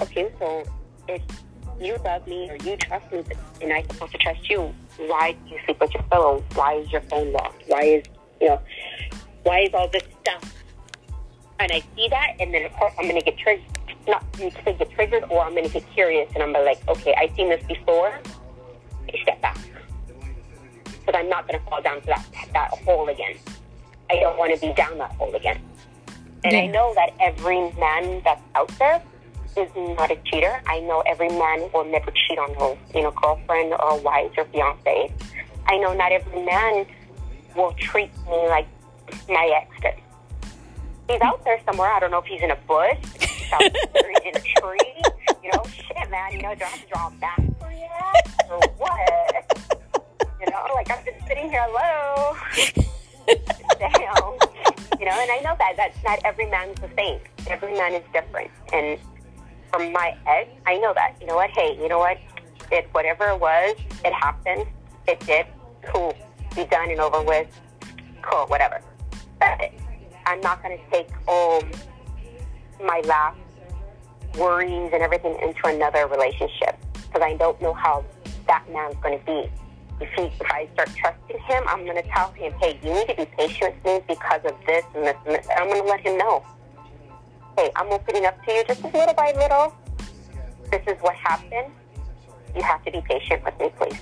Okay, 0.00 0.32
so 0.38 0.64
if 1.08 1.22
you 1.80 1.96
love 2.04 2.26
me 2.26 2.48
or 2.48 2.56
you 2.56 2.76
trust 2.76 3.10
me, 3.12 3.24
and 3.60 3.72
I'm 3.72 3.84
supposed 3.90 4.12
to 4.12 4.18
trust 4.18 4.48
you, 4.48 4.72
why 4.98 5.32
do 5.32 5.54
you 5.54 5.58
sleep 5.64 5.80
with 5.80 5.92
your 5.92 6.02
pillow? 6.04 6.44
Why 6.54 6.74
is 6.74 6.90
your 6.90 7.02
phone 7.02 7.32
locked? 7.32 7.64
Why 7.66 7.82
is 7.82 8.04
you 8.40 8.48
know? 8.48 8.60
Why 9.42 9.60
is 9.60 9.70
all 9.74 9.88
this 9.88 10.04
stuff? 10.22 10.54
And 11.58 11.70
I 11.72 11.82
see 11.96 12.08
that, 12.08 12.36
and 12.40 12.54
then 12.54 12.64
of 12.64 12.72
course 12.72 12.92
I'm 12.98 13.08
going 13.08 13.20
to 13.20 13.24
get 13.24 13.38
triggered. 13.38 13.64
Not 14.06 14.32
to 14.34 14.50
get 14.50 14.90
triggered, 14.90 15.24
or 15.30 15.44
I'm 15.44 15.52
going 15.52 15.64
to 15.64 15.72
get 15.72 15.88
curious, 15.92 16.30
and 16.34 16.42
I'm 16.42 16.52
like, 16.52 16.86
okay, 16.88 17.14
I've 17.18 17.34
seen 17.36 17.48
this 17.48 17.64
before. 17.66 18.12
I 19.08 19.22
step 19.22 19.40
back 19.40 19.58
because 20.84 21.14
I'm 21.14 21.28
not 21.28 21.46
going 21.46 21.58
to 21.58 21.64
fall 21.66 21.82
down 21.82 22.00
to 22.00 22.06
that 22.06 22.26
that 22.52 22.70
hole 22.84 23.08
again. 23.08 23.36
I 24.10 24.16
don't 24.16 24.38
want 24.38 24.54
to 24.54 24.60
be 24.60 24.72
down 24.74 24.98
that 24.98 25.12
hole 25.12 25.34
again. 25.34 25.60
And 26.44 26.56
I 26.56 26.66
know 26.66 26.92
that 26.94 27.10
every 27.20 27.70
man 27.72 28.20
that's 28.24 28.42
out 28.54 28.68
there 28.78 29.00
is 29.56 29.70
not 29.76 30.10
a 30.10 30.16
cheater. 30.24 30.60
I 30.66 30.80
know 30.80 31.02
every 31.06 31.28
man 31.28 31.70
will 31.72 31.84
never 31.84 32.10
cheat 32.10 32.38
on 32.38 32.50
his, 32.50 32.94
you 32.94 33.02
know, 33.02 33.12
girlfriend 33.12 33.74
or 33.74 34.00
wife 34.00 34.32
or 34.36 34.44
fiance. 34.46 35.14
I 35.66 35.78
know 35.78 35.94
not 35.94 36.10
every 36.10 36.44
man 36.44 36.86
will 37.54 37.72
treat 37.74 38.10
me 38.26 38.48
like 38.48 38.66
my 39.28 39.60
ex 39.62 39.80
did. 39.80 39.94
He's 41.08 41.20
out 41.20 41.44
there 41.44 41.60
somewhere. 41.64 41.92
I 41.92 42.00
don't 42.00 42.10
know 42.10 42.18
if 42.18 42.26
he's 42.26 42.42
in 42.42 42.50
a 42.50 42.56
bush, 42.66 42.98
You 45.42 45.50
know, 45.52 45.62
shit, 45.66 46.10
man. 46.10 46.32
You 46.32 46.42
know, 46.42 46.54
do 46.54 46.64
I 46.64 46.68
have 46.68 46.80
to 46.80 46.86
draw 46.88 47.08
a 47.08 47.10
back 47.12 47.36
for 47.60 47.70
you 47.70 47.88
or 48.50 48.60
what? 48.78 49.62
You 50.40 50.50
know, 50.50 50.66
like 50.74 50.90
I've 50.90 51.04
been 51.04 51.14
sitting 51.26 51.50
here 51.50 51.66
low. 51.68 52.36
Damn. 53.78 54.38
You 54.98 55.06
know, 55.06 55.18
and 55.20 55.30
I 55.30 55.40
know 55.44 55.54
that 55.58 55.74
that's 55.76 56.02
not 56.02 56.20
every 56.24 56.46
man's 56.46 56.80
the 56.80 56.88
same. 56.96 57.20
Every 57.48 57.72
man 57.74 57.92
is 57.94 58.04
different. 58.12 58.50
And 58.72 58.98
from 59.70 59.92
my 59.92 60.16
ex, 60.26 60.48
I 60.66 60.78
know 60.78 60.94
that. 60.94 61.16
You 61.20 61.26
know 61.26 61.36
what? 61.36 61.50
Hey, 61.50 61.76
you 61.80 61.88
know 61.88 61.98
what? 61.98 62.18
It 62.70 62.88
whatever 62.92 63.28
it 63.28 63.40
was, 63.40 63.76
it 64.04 64.12
happened. 64.14 64.66
It 65.06 65.20
did. 65.20 65.46
Cool. 65.92 66.16
Be 66.54 66.64
done 66.64 66.90
and 66.90 67.00
over 67.00 67.22
with. 67.22 67.48
Cool. 68.22 68.46
Whatever. 68.46 68.80
But 69.40 69.72
I'm 70.24 70.40
not 70.40 70.62
to 70.62 70.78
take 70.90 71.08
all 71.26 71.62
my 72.84 73.00
last 73.04 73.38
worries 74.38 74.90
and 74.92 75.02
everything 75.02 75.36
into 75.42 75.60
another 75.66 76.06
relationship 76.06 76.78
because 76.94 77.22
I 77.22 77.36
don't 77.36 77.60
know 77.60 77.74
how 77.74 78.04
that 78.46 78.64
man's 78.72 78.96
going 79.02 79.18
to 79.18 79.24
be. 79.24 79.50
If, 80.00 80.08
he, 80.16 80.22
if 80.22 80.50
I 80.50 80.68
start 80.72 80.90
trusting 80.96 81.38
him, 81.38 81.62
I'm 81.68 81.84
going 81.84 82.02
to 82.02 82.08
tell 82.08 82.32
him, 82.32 82.52
hey, 82.60 82.78
you 82.82 82.92
need 82.92 83.08
to 83.08 83.14
be 83.14 83.26
patient 83.38 83.74
with 83.84 83.84
me 83.84 84.14
because 84.14 84.40
of 84.44 84.56
this 84.66 84.84
and 84.94 85.06
this 85.06 85.16
and 85.26 85.34
this. 85.36 85.46
And 85.48 85.60
I'm 85.60 85.68
going 85.68 85.82
to 85.82 85.88
let 85.88 86.00
him 86.00 86.18
know, 86.18 86.44
hey, 87.56 87.70
I'm 87.76 87.92
opening 87.92 88.26
up 88.26 88.42
to 88.44 88.52
you 88.52 88.64
just 88.64 88.82
little 88.82 89.14
by 89.14 89.32
little. 89.36 89.74
This 90.70 90.82
is 90.86 91.00
what 91.02 91.14
happened. 91.14 91.72
You 92.56 92.62
have 92.62 92.84
to 92.84 92.90
be 92.90 93.00
patient 93.02 93.44
with 93.44 93.58
me, 93.60 93.70
please. 93.78 94.00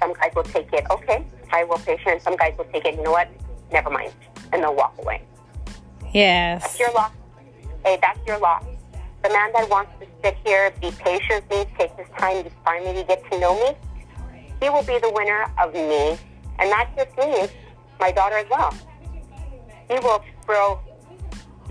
Some 0.00 0.12
guys 0.12 0.30
will 0.36 0.44
take 0.44 0.72
it, 0.72 0.84
okay, 0.90 1.26
I 1.52 1.64
will 1.64 1.78
patient. 1.78 2.22
Some 2.22 2.36
guys 2.36 2.54
will 2.58 2.66
take 2.66 2.84
it, 2.84 2.94
you 2.94 3.02
know 3.02 3.12
what, 3.12 3.28
never 3.72 3.90
mind. 3.90 4.12
And 4.52 4.62
they'll 4.62 4.74
walk 4.74 4.94
away. 4.98 5.22
yes 6.12 6.62
That's 6.62 6.78
your 6.78 6.92
loss. 6.92 7.10
Hey, 7.86 7.98
that's 8.02 8.18
your 8.26 8.38
loss. 8.40 8.64
The 9.22 9.28
man 9.28 9.52
that 9.52 9.70
wants 9.70 9.92
to 10.00 10.08
sit 10.20 10.36
here, 10.44 10.72
be 10.80 10.90
patient 10.90 11.48
with 11.48 11.68
me, 11.68 11.72
take 11.78 11.96
his 11.96 12.08
time 12.18 12.42
to 12.42 12.50
finally 12.64 13.04
get 13.04 13.22
to 13.30 13.38
know 13.38 13.54
me, 13.54 13.76
he 14.60 14.68
will 14.68 14.82
be 14.82 14.98
the 14.98 15.12
winner 15.14 15.46
of 15.62 15.72
me. 15.72 16.18
And 16.58 16.68
not 16.68 16.88
just 16.96 17.16
me, 17.16 17.46
my 18.00 18.10
daughter 18.10 18.38
as 18.38 18.46
well. 18.50 18.74
He 19.88 20.00
will 20.00 20.20
throw 20.44 20.80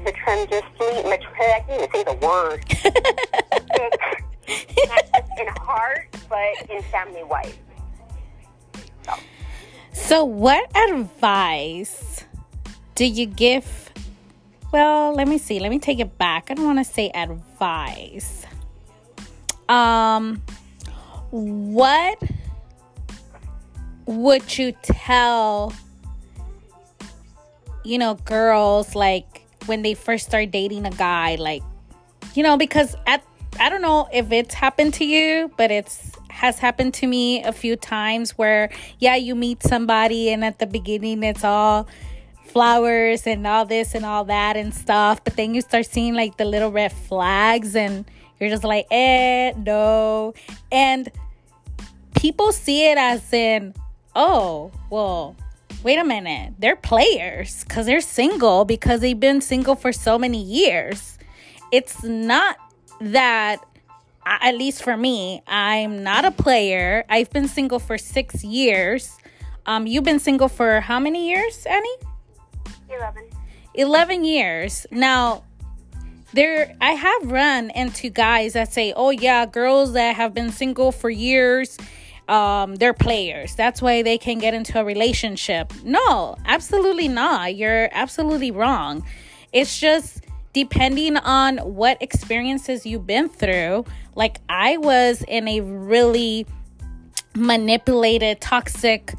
the 0.06 0.14
tremendously, 0.14 0.64
I 0.80 1.18
can't 1.38 1.70
even 1.70 1.92
say 1.92 2.04
the 2.06 2.14
word. 2.26 2.64
not 4.88 5.04
just 5.14 5.32
in 5.38 5.48
heart, 5.64 6.16
but 6.30 6.70
in 6.70 6.82
family 6.84 7.26
wise. 7.26 7.56
So, 9.04 9.14
So, 9.92 10.24
what 10.24 10.66
advice 10.78 12.24
do 12.96 13.04
you 13.04 13.26
give? 13.26 13.92
Well, 14.76 15.14
let 15.14 15.30
me 15.30 15.38
see. 15.38 15.62
Let 15.62 15.72
me 15.72 15.80
take 15.80 16.02
it 16.02 16.18
back. 16.18 16.52
I 16.52 16.54
don't 16.54 16.66
want 16.66 16.80
to 16.80 16.84
say 16.84 17.10
advice. 17.12 18.46
Um, 19.70 20.44
what 21.32 22.22
would 24.06 24.58
you 24.58 24.74
tell, 24.84 25.72
you 27.86 27.98
know, 27.98 28.16
girls 28.26 28.96
like 28.96 29.44
when 29.66 29.82
they 29.82 29.94
first 29.94 30.26
start 30.26 30.52
dating 30.52 30.86
a 30.86 30.92
guy 30.92 31.36
like 31.36 31.64
you 32.34 32.44
know 32.44 32.58
because 32.58 32.98
at 33.08 33.24
I 33.58 33.70
don't 33.70 33.82
know 33.82 34.10
if 34.12 34.30
it's 34.34 34.54
happened 34.54 34.94
to 34.96 35.06
you, 35.06 35.54
but 35.56 35.72
it's 35.72 36.12
has 36.30 36.60
happened 36.60 36.94
to 36.96 37.08
me 37.08 37.42
a 37.44 37.54
few 37.54 37.78
times 37.78 38.32
where 38.32 38.70
yeah, 39.00 39.16
you 39.16 39.36
meet 39.36 39.64
somebody 39.64 40.32
and 40.32 40.44
at 40.44 40.60
the 40.60 40.68
beginning 40.68 41.24
it's 41.24 41.46
all 41.46 41.88
flowers 42.56 43.28
and 43.28 43.46
all 43.46 43.66
this 43.66 43.94
and 43.96 44.06
all 44.06 44.24
that 44.24 44.56
and 44.56 44.74
stuff, 44.74 45.22
but 45.26 45.36
then 45.36 45.54
you 45.54 45.60
start 45.60 45.86
seeing 45.86 46.14
like 46.14 46.38
the 46.38 46.46
little 46.46 46.72
red 46.72 46.94
flags 46.94 47.76
and 47.76 48.06
you're 48.40 48.50
just 48.50 48.64
like, 48.64 48.86
"Eh, 48.92 49.52
no." 49.58 50.34
And 50.72 51.12
people 52.16 52.54
see 52.54 52.86
it 52.90 52.98
as 52.98 53.34
in, 53.34 53.74
"Oh, 54.16 54.72
well, 54.90 55.36
wait 55.84 56.00
a 56.00 56.06
minute. 56.06 56.54
They're 56.58 56.78
players 56.78 57.66
cuz 57.66 57.88
they're 57.88 58.00
single 58.00 58.64
because 58.64 59.02
they've 59.02 59.20
been 59.20 59.42
single 59.42 59.76
for 59.76 59.92
so 59.92 60.18
many 60.18 60.42
years." 60.42 61.20
It's 61.74 62.04
not 62.04 62.56
that 63.02 63.60
at 64.26 64.56
least 64.56 64.82
for 64.82 64.96
me, 64.96 65.44
I'm 65.46 66.04
not 66.04 66.24
a 66.24 66.32
player. 66.32 67.04
I've 67.10 67.32
been 67.32 67.50
single 67.50 67.80
for 67.80 67.98
six 67.98 68.46
years. 68.46 69.18
Um, 69.66 69.86
you've 69.86 70.06
been 70.06 70.20
single 70.20 70.48
for 70.48 70.80
how 70.80 71.00
many 71.00 71.28
years, 71.28 71.66
Annie? 71.66 72.15
11. 72.98 73.30
11 73.74 74.24
years. 74.24 74.88
Now, 74.92 75.44
there 76.34 76.76
I 76.82 76.92
have 76.92 77.32
run 77.32 77.72
into 77.72 78.10
guys 78.10 78.54
that 78.54 78.72
say, 78.72 78.94
"Oh 78.96 79.10
yeah, 79.10 79.46
girls 79.46 79.94
that 79.94 80.16
have 80.16 80.34
been 80.34 80.52
single 80.52 80.92
for 80.92 81.10
years, 81.10 81.78
um, 82.28 82.76
they're 82.76 82.94
players. 82.94 83.56
That's 83.56 83.82
why 83.82 84.02
they 84.02 84.18
can 84.18 84.40
get 84.40 84.54
into 84.54 84.80
a 84.80 84.84
relationship." 84.84 85.72
No, 85.84 86.36
absolutely 86.46 87.08
not. 87.08 87.56
You're 87.56 87.90
absolutely 87.94 88.52
wrong. 88.52 89.06
It's 89.54 89.80
just 89.80 90.26
depending 90.52 91.18
on 91.18 91.58
what 91.58 92.02
experiences 92.02 92.86
you've 92.86 93.08
been 93.08 93.30
through. 93.30 93.86
Like, 94.16 94.40
I 94.50 94.78
was 94.78 95.24
in 95.28 95.48
a 95.48 95.62
really 95.62 96.46
manipulated, 97.36 98.42
toxic 98.42 99.14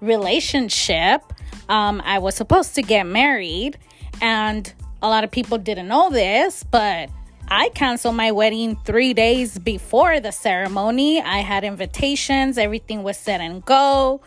relationship. 0.00 1.31
Um, 1.68 2.02
I 2.04 2.18
was 2.18 2.34
supposed 2.34 2.74
to 2.74 2.82
get 2.82 3.06
married, 3.06 3.78
and 4.20 4.72
a 5.00 5.08
lot 5.08 5.24
of 5.24 5.30
people 5.30 5.58
didn't 5.58 5.88
know 5.88 6.10
this, 6.10 6.64
but 6.64 7.10
I 7.48 7.70
canceled 7.70 8.16
my 8.16 8.32
wedding 8.32 8.76
three 8.84 9.14
days 9.14 9.58
before 9.58 10.20
the 10.20 10.32
ceremony. 10.32 11.20
I 11.20 11.38
had 11.38 11.64
invitations, 11.64 12.58
everything 12.58 13.02
was 13.02 13.16
set 13.16 13.40
and 13.40 13.64
go. 13.64 14.20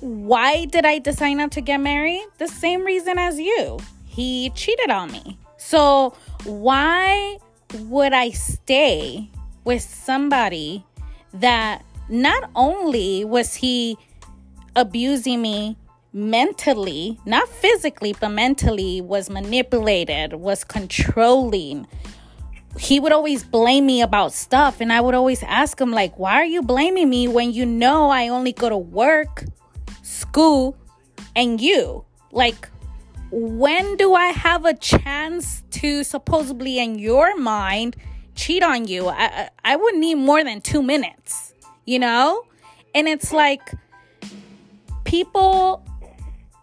Why 0.00 0.64
did 0.64 0.84
I 0.84 0.98
decide 0.98 1.34
not 1.34 1.52
to 1.52 1.60
get 1.60 1.78
married? 1.78 2.26
The 2.38 2.48
same 2.48 2.84
reason 2.84 3.18
as 3.18 3.38
you 3.38 3.78
he 4.12 4.50
cheated 4.50 4.90
on 4.90 5.10
me. 5.10 5.38
So, 5.56 6.14
why 6.44 7.38
would 7.78 8.12
I 8.12 8.30
stay 8.30 9.30
with 9.64 9.80
somebody 9.80 10.84
that 11.32 11.82
not 12.10 12.50
only 12.54 13.24
was 13.24 13.54
he 13.54 13.96
abusing 14.76 15.42
me 15.42 15.76
mentally, 16.12 17.18
not 17.24 17.48
physically, 17.48 18.14
but 18.20 18.28
mentally, 18.28 19.00
was 19.00 19.30
manipulated, 19.30 20.34
was 20.34 20.64
controlling. 20.64 21.86
He 22.78 23.00
would 23.00 23.12
always 23.12 23.44
blame 23.44 23.86
me 23.86 24.02
about 24.02 24.32
stuff, 24.32 24.80
and 24.80 24.92
I 24.92 25.00
would 25.00 25.14
always 25.14 25.42
ask 25.42 25.80
him, 25.80 25.90
like, 25.90 26.18
why 26.18 26.34
are 26.34 26.44
you 26.44 26.62
blaming 26.62 27.08
me 27.08 27.28
when 27.28 27.52
you 27.52 27.66
know 27.66 28.10
I 28.10 28.28
only 28.28 28.52
go 28.52 28.68
to 28.68 28.76
work, 28.76 29.44
school, 30.02 30.76
and 31.34 31.60
you? 31.60 32.04
Like, 32.30 32.68
when 33.30 33.96
do 33.96 34.14
I 34.14 34.26
have 34.28 34.66
a 34.66 34.74
chance 34.74 35.62
to 35.72 36.04
supposedly, 36.04 36.78
in 36.78 36.98
your 36.98 37.36
mind, 37.36 37.96
cheat 38.34 38.62
on 38.62 38.86
you? 38.86 39.08
I, 39.08 39.48
I 39.64 39.76
would 39.76 39.96
need 39.96 40.16
more 40.16 40.44
than 40.44 40.60
two 40.60 40.82
minutes, 40.82 41.54
you 41.86 41.98
know? 41.98 42.42
And 42.94 43.08
it's 43.08 43.32
like 43.32 43.72
people 45.12 45.84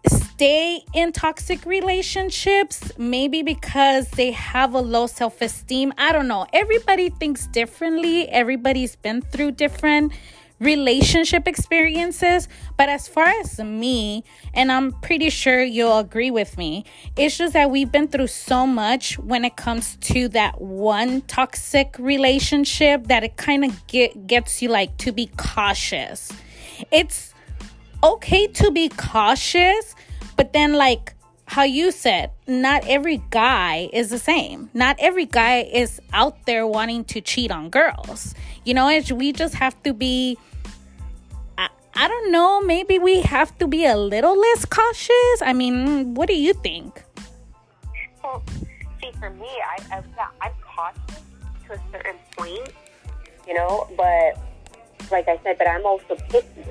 stay 0.08 0.82
in 0.92 1.12
toxic 1.12 1.64
relationships 1.64 2.90
maybe 2.98 3.42
because 3.42 4.10
they 4.10 4.32
have 4.32 4.74
a 4.74 4.80
low 4.80 5.06
self 5.06 5.40
esteem. 5.40 5.92
I 5.96 6.10
don't 6.10 6.26
know. 6.26 6.48
Everybody 6.52 7.10
thinks 7.10 7.46
differently, 7.46 8.28
everybody's 8.28 8.96
been 8.96 9.22
through 9.22 9.52
different 9.52 10.12
relationship 10.58 11.46
experiences. 11.46 12.48
But 12.76 12.88
as 12.88 13.06
far 13.06 13.28
as 13.40 13.60
me, 13.60 14.24
and 14.52 14.72
I'm 14.72 14.90
pretty 15.00 15.30
sure 15.30 15.62
you'll 15.62 15.98
agree 15.98 16.32
with 16.32 16.58
me, 16.58 16.84
it's 17.16 17.38
just 17.38 17.52
that 17.52 17.70
we've 17.70 17.92
been 17.92 18.08
through 18.08 18.26
so 18.26 18.66
much 18.66 19.16
when 19.20 19.44
it 19.44 19.54
comes 19.54 19.94
to 20.10 20.26
that 20.30 20.60
one 20.60 21.20
toxic 21.22 21.94
relationship 22.00 23.06
that 23.06 23.22
it 23.22 23.36
kind 23.36 23.64
of 23.64 23.86
get, 23.86 24.26
gets 24.26 24.60
you 24.60 24.70
like 24.70 24.96
to 24.98 25.12
be 25.12 25.30
cautious. 25.36 26.32
It's 26.90 27.29
okay 28.02 28.46
to 28.46 28.70
be 28.70 28.88
cautious, 28.88 29.94
but 30.36 30.52
then 30.52 30.74
like 30.74 31.14
how 31.46 31.64
you 31.64 31.90
said, 31.90 32.30
not 32.46 32.86
every 32.86 33.20
guy 33.30 33.90
is 33.92 34.10
the 34.10 34.18
same. 34.18 34.70
Not 34.72 34.96
every 35.00 35.26
guy 35.26 35.62
is 35.62 36.00
out 36.12 36.46
there 36.46 36.66
wanting 36.66 37.04
to 37.06 37.20
cheat 37.20 37.50
on 37.50 37.70
girls. 37.70 38.34
You 38.64 38.74
know, 38.74 38.86
we 39.12 39.32
just 39.32 39.54
have 39.54 39.80
to 39.82 39.92
be 39.92 40.38
I 41.94 42.08
don't 42.08 42.30
know, 42.32 42.60
maybe 42.62 42.98
we 42.98 43.20
have 43.22 43.56
to 43.58 43.66
be 43.66 43.84
a 43.84 43.96
little 43.96 44.38
less 44.38 44.64
cautious. 44.64 45.42
I 45.42 45.52
mean, 45.52 46.14
what 46.14 46.28
do 46.28 46.34
you 46.34 46.54
think? 46.54 47.02
Well, 48.22 48.42
see, 49.00 49.10
for 49.18 49.30
me, 49.30 49.48
I, 49.48 49.96
I 49.96 50.02
yeah, 50.16 50.28
I'm 50.40 50.52
cautious 50.62 51.20
to 51.66 51.74
a 51.74 51.80
certain 51.92 52.16
point, 52.38 52.72
you 53.46 53.54
know, 53.54 53.88
but 53.96 54.38
like 55.10 55.28
I 55.28 55.38
said, 55.42 55.58
but 55.58 55.68
I'm 55.68 55.84
also 55.84 56.16
picky. 56.28 56.64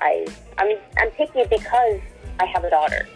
I, 0.00 0.26
I'm, 0.58 0.76
I'm 0.98 1.10
picky 1.10 1.44
because 1.44 2.00
I 2.40 2.46
have 2.46 2.64
a 2.64 2.70
daughter. 2.70 3.08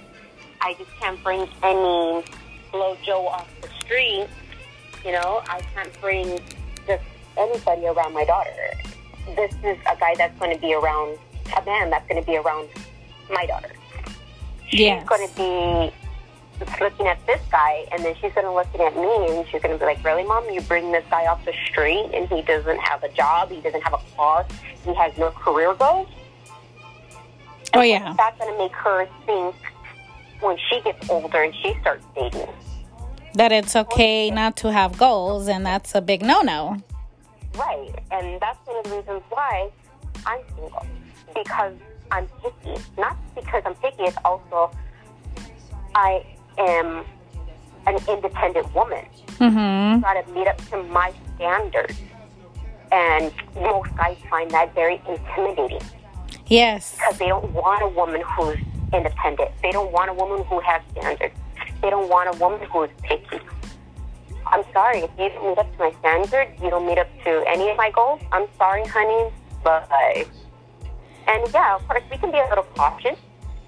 I 0.60 0.74
just 0.74 0.90
can't 1.00 1.22
bring 1.22 1.48
any 1.62 2.24
blow 2.72 2.96
Joe 3.04 3.26
off 3.28 3.48
the 3.60 3.68
street. 3.80 4.26
You 5.04 5.12
know, 5.12 5.42
I 5.48 5.60
can't 5.74 6.00
bring 6.00 6.40
just 6.86 7.02
anybody 7.36 7.86
around 7.86 8.12
my 8.12 8.24
daughter. 8.24 8.72
This 9.36 9.52
is 9.64 9.78
a 9.90 9.96
guy 9.98 10.14
that's 10.16 10.38
going 10.38 10.54
to 10.54 10.60
be 10.60 10.74
around 10.74 11.18
a 11.56 11.64
man 11.64 11.90
that's 11.90 12.06
going 12.08 12.20
to 12.20 12.26
be 12.26 12.36
around 12.36 12.68
my 13.30 13.46
daughter. 13.46 13.70
Yes. 14.70 15.00
She's 15.00 15.08
going 15.08 15.28
to 15.28 15.34
be 15.36 15.94
looking 16.80 17.06
at 17.06 17.24
this 17.26 17.40
guy, 17.50 17.86
and 17.92 18.04
then 18.04 18.14
she's 18.20 18.32
going 18.32 18.46
to 18.46 18.52
looking 18.52 18.80
at 18.80 18.94
me, 18.94 19.36
and 19.36 19.46
she's 19.48 19.62
going 19.62 19.72
to 19.72 19.78
be 19.78 19.84
like, 19.84 20.04
"Really, 20.04 20.24
mom? 20.24 20.48
You 20.50 20.60
bring 20.60 20.92
this 20.92 21.04
guy 21.10 21.26
off 21.26 21.44
the 21.44 21.54
street, 21.66 22.10
and 22.12 22.28
he 22.28 22.42
doesn't 22.42 22.78
have 22.78 23.02
a 23.02 23.08
job, 23.08 23.50
he 23.50 23.60
doesn't 23.60 23.82
have 23.82 23.94
a 23.94 24.00
car, 24.16 24.46
he 24.84 24.94
has 24.94 25.16
no 25.16 25.30
career 25.30 25.74
goals." 25.74 26.08
Oh 27.74 27.82
yeah. 27.82 28.14
That's 28.16 28.38
going 28.38 28.52
to 28.52 28.58
make 28.58 28.72
her 28.72 29.08
think 29.26 29.54
when 30.40 30.56
she 30.68 30.80
gets 30.80 31.08
older 31.10 31.42
and 31.42 31.54
she 31.62 31.74
starts 31.80 32.04
dating 32.14 32.48
that 33.34 33.52
it's 33.52 33.76
okay 33.76 34.30
not 34.30 34.56
to 34.56 34.72
have 34.72 34.98
goals, 34.98 35.48
and 35.48 35.64
that's 35.64 35.94
a 35.94 36.00
big 36.00 36.22
no-no. 36.22 36.82
Right, 37.54 37.92
and 38.10 38.40
that's 38.40 38.58
one 38.66 38.78
of 38.78 38.84
the 38.84 38.96
reasons 38.96 39.22
why 39.28 39.70
I'm 40.26 40.40
single 40.54 40.86
because 41.34 41.74
I'm 42.10 42.26
picky. 42.42 42.80
Not 42.98 43.16
because 43.34 43.62
I'm 43.64 43.74
picky, 43.76 44.04
it's 44.04 44.16
also 44.24 44.70
I 45.94 46.24
am 46.58 47.04
an 47.86 47.98
independent 48.08 48.72
woman. 48.74 49.04
Mm-hmm. 49.38 50.00
Got 50.00 50.24
to 50.24 50.32
meet 50.32 50.46
up 50.46 50.58
to 50.68 50.82
my 50.84 51.12
standards. 51.36 51.98
And 52.92 53.32
most 53.54 53.94
guys 53.96 54.16
find 54.28 54.50
that 54.50 54.74
very 54.74 55.00
intimidating. 55.08 55.80
Yes. 56.50 56.96
Because 56.96 57.18
they 57.18 57.28
don't 57.28 57.50
want 57.52 57.82
a 57.82 57.88
woman 57.88 58.22
who's 58.36 58.58
independent. 58.92 59.50
They 59.62 59.70
don't 59.70 59.92
want 59.92 60.10
a 60.10 60.14
woman 60.14 60.44
who 60.46 60.58
has 60.60 60.82
standards. 60.90 61.34
They 61.80 61.90
don't 61.90 62.10
want 62.10 62.34
a 62.34 62.38
woman 62.38 62.60
who 62.68 62.82
is 62.82 62.90
picky. 63.02 63.38
I'm 64.46 64.64
sorry, 64.72 64.98
if 64.98 65.10
you 65.16 65.28
don't 65.28 65.48
meet 65.48 65.58
up 65.58 65.72
to 65.72 65.78
my 65.78 65.92
standards, 66.00 66.60
you 66.60 66.70
don't 66.70 66.84
meet 66.86 66.98
up 66.98 67.06
to 67.24 67.44
any 67.46 67.70
of 67.70 67.76
my 67.76 67.90
goals, 67.92 68.20
I'm 68.32 68.48
sorry, 68.58 68.84
honey, 68.84 69.30
bye. 69.62 70.26
and 71.28 71.48
yeah, 71.54 71.76
of 71.76 71.86
course, 71.86 72.02
we 72.10 72.16
can 72.16 72.32
be 72.32 72.38
a 72.38 72.48
little 72.48 72.66
cautious. 72.74 73.18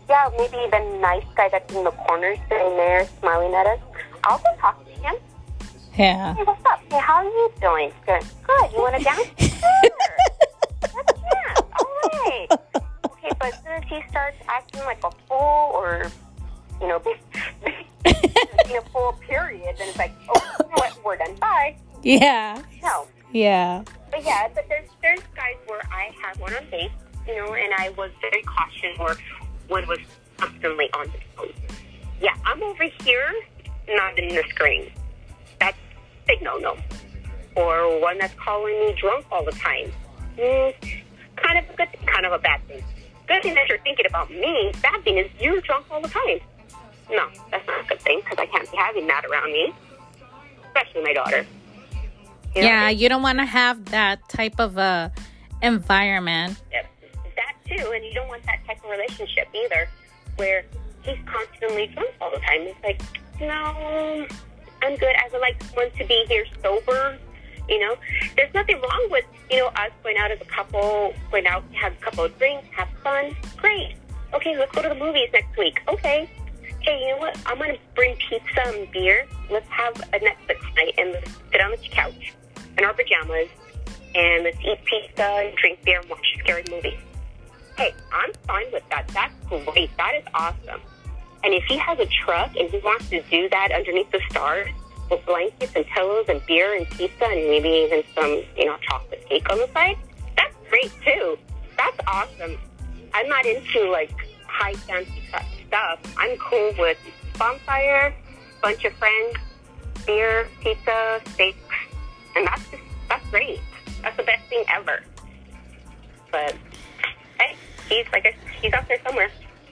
Yeah, 0.08 0.28
maybe 0.36 0.58
the 0.70 0.98
nice 1.00 1.24
guy 1.36 1.50
that's 1.50 1.72
in 1.72 1.84
the 1.84 1.92
corner 1.92 2.34
sitting 2.48 2.76
there 2.76 3.06
smiling 3.20 3.54
at 3.54 3.66
us. 3.66 3.78
I'll 4.24 4.38
go 4.38 4.44
talk 4.58 4.84
to 4.84 4.90
him. 4.90 5.14
Yeah. 5.96 6.34
Hey, 6.34 6.42
what's 6.42 6.64
up? 6.66 6.80
Hey, 6.90 6.98
how 6.98 7.14
are 7.16 7.24
you 7.24 7.52
doing? 7.60 7.92
Good. 8.04 8.24
Good. 8.42 8.72
You 8.72 8.78
want 8.78 8.96
to 8.96 9.04
dance? 9.04 9.28
sure. 9.38 10.48
Let's 12.02 12.14
dance. 12.14 12.46
All 12.50 12.58
right. 12.74 12.82
Okay, 13.06 13.30
but 13.38 13.48
as 13.48 13.58
soon 13.62 13.72
as 13.72 13.84
he 13.88 14.02
starts 14.10 14.36
acting 14.48 14.80
like 14.80 15.02
a 15.04 15.10
fool 15.28 15.70
or, 15.74 16.10
you 16.80 16.88
know, 16.88 16.98
being 18.04 18.78
a 18.78 18.82
fool, 18.92 19.12
period, 19.20 19.76
then 19.78 19.88
it's 19.88 19.98
like, 19.98 20.12
oh, 20.34 20.56
you 20.60 20.66
know 20.66 20.72
what? 20.74 21.04
We're 21.04 21.16
done. 21.16 21.34
Bye. 21.36 21.76
Yeah. 22.02 22.60
No. 22.82 23.06
Yeah. 23.32 23.84
But 24.10 24.24
yeah, 24.24 24.48
but 24.54 24.68
there's 24.68 24.88
there's 25.00 25.20
guys 25.34 25.56
where 25.66 25.80
I 25.90 26.10
had 26.20 26.38
one 26.38 26.54
on 26.54 26.64
base 26.70 26.90
you 27.26 27.36
know, 27.36 27.54
and 27.54 27.72
I 27.74 27.90
was 27.90 28.10
very 28.20 28.42
cautious 28.42 28.98
or 28.98 29.16
one 29.68 29.86
was 29.86 29.98
constantly 30.36 30.90
on 30.92 31.06
the 31.06 31.18
phone. 31.36 31.52
yeah, 32.20 32.34
I'm 32.44 32.62
over 32.62 32.84
here, 33.02 33.32
not 33.88 34.18
in 34.18 34.28
the 34.28 34.42
screen. 34.48 34.90
That's 35.60 35.76
big 36.26 36.42
no 36.42 36.58
no. 36.58 36.76
Or 37.56 38.00
one 38.00 38.18
that's 38.18 38.34
calling 38.34 38.78
me 38.80 38.94
drunk 38.98 39.26
all 39.30 39.44
the 39.44 39.52
time. 39.52 39.92
Mm, 40.36 41.01
kind 41.42 41.58
of 41.58 41.64
a 41.70 41.76
good 41.76 41.90
thing, 41.90 42.06
kind 42.06 42.26
of 42.26 42.32
a 42.32 42.38
bad 42.38 42.66
thing. 42.66 42.82
Good 43.26 43.42
thing 43.42 43.54
that 43.54 43.68
you're 43.68 43.78
thinking 43.78 44.06
about 44.06 44.30
me. 44.30 44.72
Bad 44.82 45.02
thing 45.04 45.18
is 45.18 45.30
you're 45.40 45.60
drunk 45.60 45.86
all 45.90 46.00
the 46.00 46.08
time. 46.08 46.40
No, 47.10 47.28
that's 47.50 47.66
not 47.66 47.84
a 47.84 47.88
good 47.88 48.00
thing 48.00 48.20
because 48.22 48.38
I 48.38 48.46
can't 48.46 48.70
be 48.70 48.76
having 48.76 49.06
that 49.06 49.24
around 49.24 49.52
me, 49.52 49.72
especially 50.66 51.02
my 51.02 51.12
daughter. 51.12 51.46
You 52.54 52.62
know? 52.62 52.68
Yeah, 52.68 52.88
you 52.88 53.08
don't 53.08 53.22
want 53.22 53.38
to 53.38 53.46
have 53.46 53.84
that 53.86 54.28
type 54.28 54.58
of 54.58 54.76
a 54.78 55.12
environment. 55.62 56.60
Yep. 56.72 56.86
That 57.36 57.54
too, 57.66 57.92
and 57.92 58.04
you 58.04 58.12
don't 58.12 58.28
want 58.28 58.42
that 58.44 58.64
type 58.66 58.82
of 58.84 58.90
relationship 58.90 59.48
either, 59.54 59.88
where 60.36 60.64
he's 61.02 61.18
constantly 61.26 61.86
drunk 61.88 62.10
all 62.20 62.30
the 62.30 62.40
time. 62.40 62.62
It's 62.62 62.82
like, 62.82 63.00
no, 63.40 64.26
I'm 64.82 64.96
good. 64.96 65.14
I 65.16 65.28
would 65.32 65.40
like 65.40 65.62
someone 65.64 65.90
to 65.92 66.04
be 66.06 66.24
here 66.28 66.44
sober. 66.62 67.18
You 67.72 67.78
know, 67.78 67.96
there's 68.36 68.52
nothing 68.52 68.78
wrong 68.82 69.08
with 69.10 69.24
you 69.50 69.56
know 69.56 69.68
us 69.68 69.90
going 70.02 70.18
out 70.18 70.30
as 70.30 70.42
a 70.42 70.44
couple, 70.44 71.14
going 71.30 71.46
out, 71.46 71.64
have 71.72 71.94
a 71.94 71.96
couple 71.96 72.24
of 72.24 72.38
drinks, 72.38 72.68
have 72.76 72.88
fun. 73.02 73.34
Great. 73.56 73.96
Okay, 74.34 74.58
let's 74.58 74.70
go 74.72 74.82
to 74.82 74.90
the 74.90 74.94
movies 74.94 75.30
next 75.32 75.56
week. 75.56 75.80
Okay. 75.88 76.28
Hey, 76.82 77.00
you 77.00 77.12
know 77.12 77.16
what? 77.16 77.38
I'm 77.46 77.56
gonna 77.56 77.78
bring 77.94 78.14
pizza 78.16 78.62
and 78.66 78.90
beer. 78.92 79.24
Let's 79.50 79.68
have 79.70 79.96
a 79.96 80.18
Netflix 80.18 80.60
night 80.76 80.94
and 80.98 81.12
let's 81.12 81.30
sit 81.50 81.60
on 81.62 81.70
the 81.70 81.78
couch 81.78 82.34
in 82.76 82.84
our 82.84 82.92
pajamas 82.92 83.48
and 84.14 84.44
let's 84.44 84.58
eat 84.62 84.78
pizza 84.84 85.22
and 85.22 85.56
drink 85.56 85.82
beer 85.82 86.00
and 86.00 86.10
watch 86.10 86.26
a 86.36 86.40
scary 86.40 86.64
movie. 86.70 86.98
Hey, 87.78 87.94
I'm 88.12 88.32
fine 88.46 88.70
with 88.70 88.86
that. 88.90 89.08
That's 89.08 89.34
great. 89.48 89.96
That 89.96 90.12
is 90.16 90.24
awesome. 90.34 90.82
And 91.42 91.54
if 91.54 91.64
he 91.64 91.78
has 91.78 91.98
a 91.98 92.06
truck 92.06 92.54
and 92.54 92.68
he 92.68 92.78
wants 92.80 93.08
to 93.08 93.22
do 93.30 93.48
that 93.48 93.72
underneath 93.72 94.10
the 94.10 94.20
stars 94.28 94.68
with 95.10 95.24
blankets 95.26 95.72
and 95.74 95.86
pillows 95.86 96.26
and 96.28 96.44
beer 96.46 96.76
and 96.76 96.88
pizza 96.90 97.24
and 97.24 97.48
maybe 97.48 97.68
even 97.68 98.02
some, 98.14 98.42
you 98.56 98.64
know, 98.64 98.76
chocolate 98.88 99.24
cake 99.28 99.50
on 99.50 99.58
the 99.58 99.68
side, 99.72 99.96
that's 100.36 100.54
great 100.68 100.92
too. 101.04 101.38
That's 101.76 101.98
awesome. 102.06 102.58
I'm 103.14 103.28
not 103.28 103.44
into 103.44 103.90
like 103.90 104.12
high 104.46 104.74
fancy 104.74 105.22
stuff. 105.66 106.00
I'm 106.16 106.36
cool 106.38 106.72
with 106.78 106.98
bonfire, 107.38 108.14
bunch 108.62 108.84
of 108.84 108.92
friends, 108.94 109.36
beer, 110.06 110.48
pizza, 110.60 111.20
steaks, 111.34 111.58
and 112.36 112.46
that's 112.46 112.70
just, 112.70 112.82
that's 113.08 113.26
great. 113.30 113.60
That's 114.02 114.16
the 114.16 114.22
best 114.22 114.48
thing 114.48 114.64
ever. 114.72 115.02
But 116.30 116.56
hey, 117.38 117.56
he's 117.88 118.06
like 118.12 118.24
a, 118.24 118.32
he's 118.60 118.72
out 118.72 118.88
there 118.88 118.98
somewhere. 119.04 119.30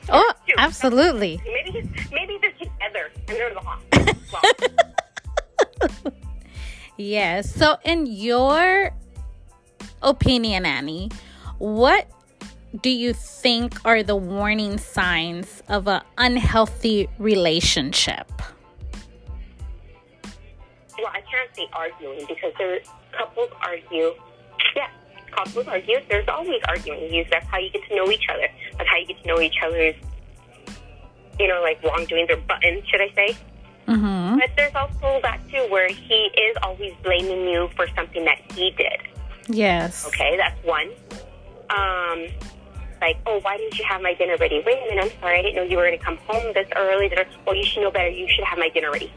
Oh, 0.09 0.33
absolutely. 0.59 1.41
Maybe 1.45 1.71
he's 1.79 2.11
maybe 2.11 2.39
they're 2.41 2.53
together 2.53 3.11
and 3.29 3.37
they're 3.37 3.55
the 3.55 3.61
hospital. 3.61 4.95
Yes. 6.97 7.55
So, 7.55 7.77
in 7.85 8.07
your 8.07 8.91
opinion, 10.03 10.67
Annie, 10.67 11.11
what 11.59 12.09
do 12.81 12.91
you 12.91 13.13
think 13.13 13.85
are 13.85 14.03
the 14.03 14.17
warning 14.17 14.79
signs 14.79 15.63
of 15.69 15.89
an 15.89 16.03
unhealthy 16.19 17.09
relationship? 17.19 18.31
Well, 20.97 21.09
I 21.13 21.21
can't 21.23 21.51
say 21.57 21.67
arguing 21.73 22.27
because 22.29 22.53
there 22.59 22.79
couples 23.17 23.51
argue. 23.63 24.15
Yeah, 24.77 24.89
couples 25.31 25.67
argue. 25.67 25.99
There's 26.09 26.29
always 26.29 26.61
arguing. 26.69 27.25
That's 27.31 27.47
how 27.47 27.59
you 27.59 27.71
get 27.71 27.83
to 27.89 27.97
know 27.97 28.11
each 28.11 28.27
other. 28.33 28.47
That's 28.77 28.89
how 28.89 28.97
you 28.97 29.07
get 29.07 29.23
to 29.23 29.29
know 29.29 29.41
each 29.41 29.57
other's, 29.65 29.95
you 31.39 31.49
know, 31.49 31.63
like 31.63 31.83
wrongdoings 31.83 32.31
or 32.31 32.37
buttons, 32.37 32.87
should 32.87 33.01
I 33.01 33.11
say? 33.15 33.37
Mm-hmm. 33.91 34.39
But 34.39 34.51
there's 34.57 34.75
also 34.75 35.21
that 35.23 35.41
too, 35.51 35.67
where 35.69 35.89
he 35.89 36.15
is 36.15 36.57
always 36.63 36.95
blaming 37.03 37.49
you 37.49 37.69
for 37.75 37.89
something 37.97 38.25
that 38.25 38.39
he 38.53 38.71
did. 38.71 39.01
Yes. 39.49 40.07
Okay, 40.07 40.37
that's 40.37 40.65
one. 40.65 40.91
Um, 41.71 42.29
like, 43.01 43.19
oh, 43.27 43.41
why 43.41 43.57
didn't 43.57 43.79
you 43.79 43.85
have 43.85 44.01
my 44.01 44.15
dinner 44.15 44.37
ready? 44.37 44.63
Wait 44.65 44.79
a 44.79 44.95
minute, 44.95 45.05
I'm 45.13 45.21
sorry, 45.21 45.41
I 45.41 45.43
didn't 45.43 45.57
know 45.57 45.63
you 45.63 45.77
were 45.77 45.87
going 45.87 45.99
to 45.99 46.05
come 46.05 46.19
home 46.19 46.53
this 46.55 46.69
early. 46.77 47.11
Well, 47.45 47.57
you 47.57 47.65
should 47.65 47.83
know 47.83 47.91
better. 47.91 48.09
You 48.09 48.29
should 48.29 48.45
have 48.45 48.59
my 48.59 48.69
dinner 48.69 48.93
ready. 48.93 49.13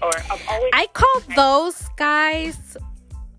Or 0.00 0.10
I'm 0.30 0.38
always. 0.48 0.70
I 0.72 0.86
call 0.92 1.22
those 1.34 1.88
guys 1.96 2.76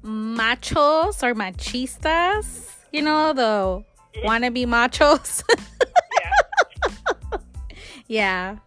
machos 0.04 1.24
or 1.24 1.34
machistas. 1.34 2.70
You 2.92 3.04
know, 3.04 3.32
the 3.34 3.42
mm-hmm. 3.42 4.28
wannabe 4.28 4.66
machos. 4.66 5.44
yeah. 7.30 7.38
yeah. 8.08 8.58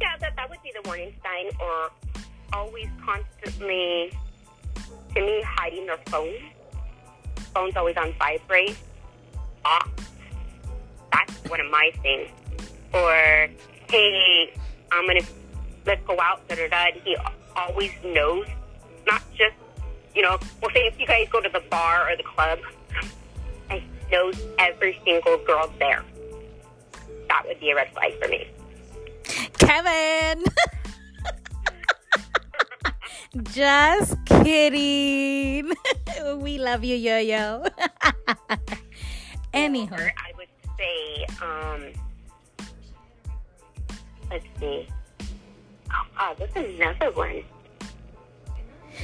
Yeah, 0.00 0.16
that, 0.20 0.36
that 0.36 0.50
would 0.50 0.62
be 0.62 0.72
the 0.72 0.86
warning 0.88 1.14
sign, 1.22 1.50
or 1.60 1.90
always 2.52 2.88
constantly, 3.04 4.12
to 5.14 5.20
me, 5.20 5.42
hiding 5.44 5.86
their 5.86 5.98
phone. 6.06 6.34
Phone's 7.54 7.76
always 7.76 7.96
on 7.96 8.12
vibrate. 8.18 8.76
Off. 9.64 9.90
That's 11.12 11.50
one 11.50 11.60
of 11.60 11.70
my 11.70 11.90
things. 12.02 12.28
Or, 12.92 13.48
hey, 13.90 14.52
I'm 14.92 15.06
to, 15.06 15.24
let's 15.86 16.06
go 16.06 16.18
out, 16.20 16.46
da 16.48 16.56
da 16.56 16.68
da. 16.68 17.00
He 17.04 17.16
always 17.56 17.92
knows, 18.04 18.46
not 19.06 19.22
just 19.32 19.54
you 20.16 20.22
know, 20.22 20.38
well, 20.62 20.70
say 20.72 20.86
if 20.86 20.98
you 20.98 21.06
guys 21.06 21.28
go 21.30 21.42
to 21.42 21.48
the 21.50 21.62
bar 21.70 22.10
or 22.10 22.16
the 22.16 22.22
club, 22.22 22.58
I 23.70 23.84
knows 24.10 24.40
every 24.58 24.98
single 25.04 25.36
girl 25.44 25.70
there. 25.78 26.02
That 27.28 27.44
would 27.46 27.60
be 27.60 27.70
a 27.70 27.76
red 27.76 27.92
flag 27.92 28.14
for 28.20 28.28
me. 28.28 28.48
Kevin. 29.58 30.44
Just 33.52 34.16
kidding. 34.24 35.72
we 36.38 36.58
love 36.58 36.84
you, 36.84 36.96
Yo 36.96 37.18
Yo. 37.18 37.64
Anyhow, 39.52 39.96
I 39.96 40.32
would 40.36 40.48
say, 40.78 41.26
um, 41.42 41.92
let's 44.30 44.46
see. 44.58 44.88
Oh, 45.90 46.06
oh, 46.20 46.34
there's 46.38 46.56
another 46.56 47.10
one. 47.12 47.42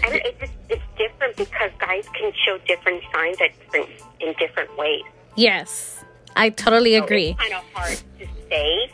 And 0.05 0.15
it 0.15 0.39
just 0.41 0.53
it's 0.69 0.83
different 0.97 1.37
because 1.37 1.71
guys 1.79 2.07
can 2.15 2.33
show 2.47 2.59
different 2.67 3.03
signs 3.13 3.37
at 3.41 3.59
different 3.61 3.91
in 4.21 4.35
different 4.39 4.77
ways. 4.79 5.03
Yes, 5.37 6.05
I 6.37 6.51
totally 6.51 6.97
so 6.97 7.05
agree. 7.05 7.31
It's 7.31 7.41
kind 7.41 7.55
of 7.55 7.65
hard 7.73 8.01
to 8.19 8.27
say 8.49 8.91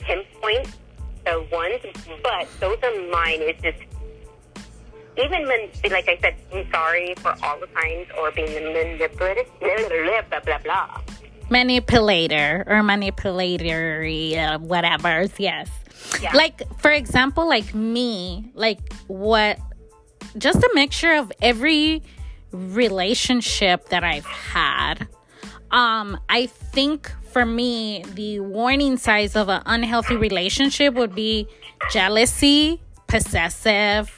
pinpoint 0.00 0.68
the 1.24 1.46
ones, 1.52 1.80
but 2.22 2.48
those 2.60 2.78
are 2.82 3.10
mine. 3.10 3.40
It's 3.42 3.62
just 3.62 3.78
even 5.18 5.46
when, 5.46 5.70
like 5.90 6.08
I 6.08 6.18
said, 6.20 6.36
I'm 6.52 6.70
sorry 6.70 7.14
for 7.16 7.34
all 7.42 7.58
the 7.58 7.66
times 7.68 8.06
or 8.18 8.30
being 8.32 8.52
manipulative, 8.52 9.50
blah 9.60 10.22
blah 10.28 10.40
blah 10.40 10.58
blah. 10.58 11.00
Manipulator 11.48 12.64
or 12.66 12.82
manipulatory, 12.82 14.36
uh, 14.36 14.58
whatever. 14.58 15.26
Yes. 15.38 15.68
Yeah. 16.20 16.32
Like 16.34 16.62
for 16.78 16.90
example, 16.90 17.48
like 17.48 17.74
me, 17.74 18.50
like 18.54 18.80
what 19.06 19.58
just 20.38 20.58
a 20.58 20.70
mixture 20.74 21.14
of 21.14 21.32
every 21.40 22.02
relationship 22.52 23.88
that 23.88 24.04
I've 24.04 24.26
had. 24.26 25.08
Um, 25.70 26.18
I 26.28 26.46
think 26.46 27.10
for 27.36 27.44
me, 27.44 28.02
the 28.14 28.40
warning 28.40 28.96
signs 28.96 29.36
of 29.36 29.50
an 29.50 29.60
unhealthy 29.66 30.16
relationship 30.16 30.94
would 30.94 31.14
be 31.14 31.46
jealousy, 31.90 32.80
possessive. 33.08 34.10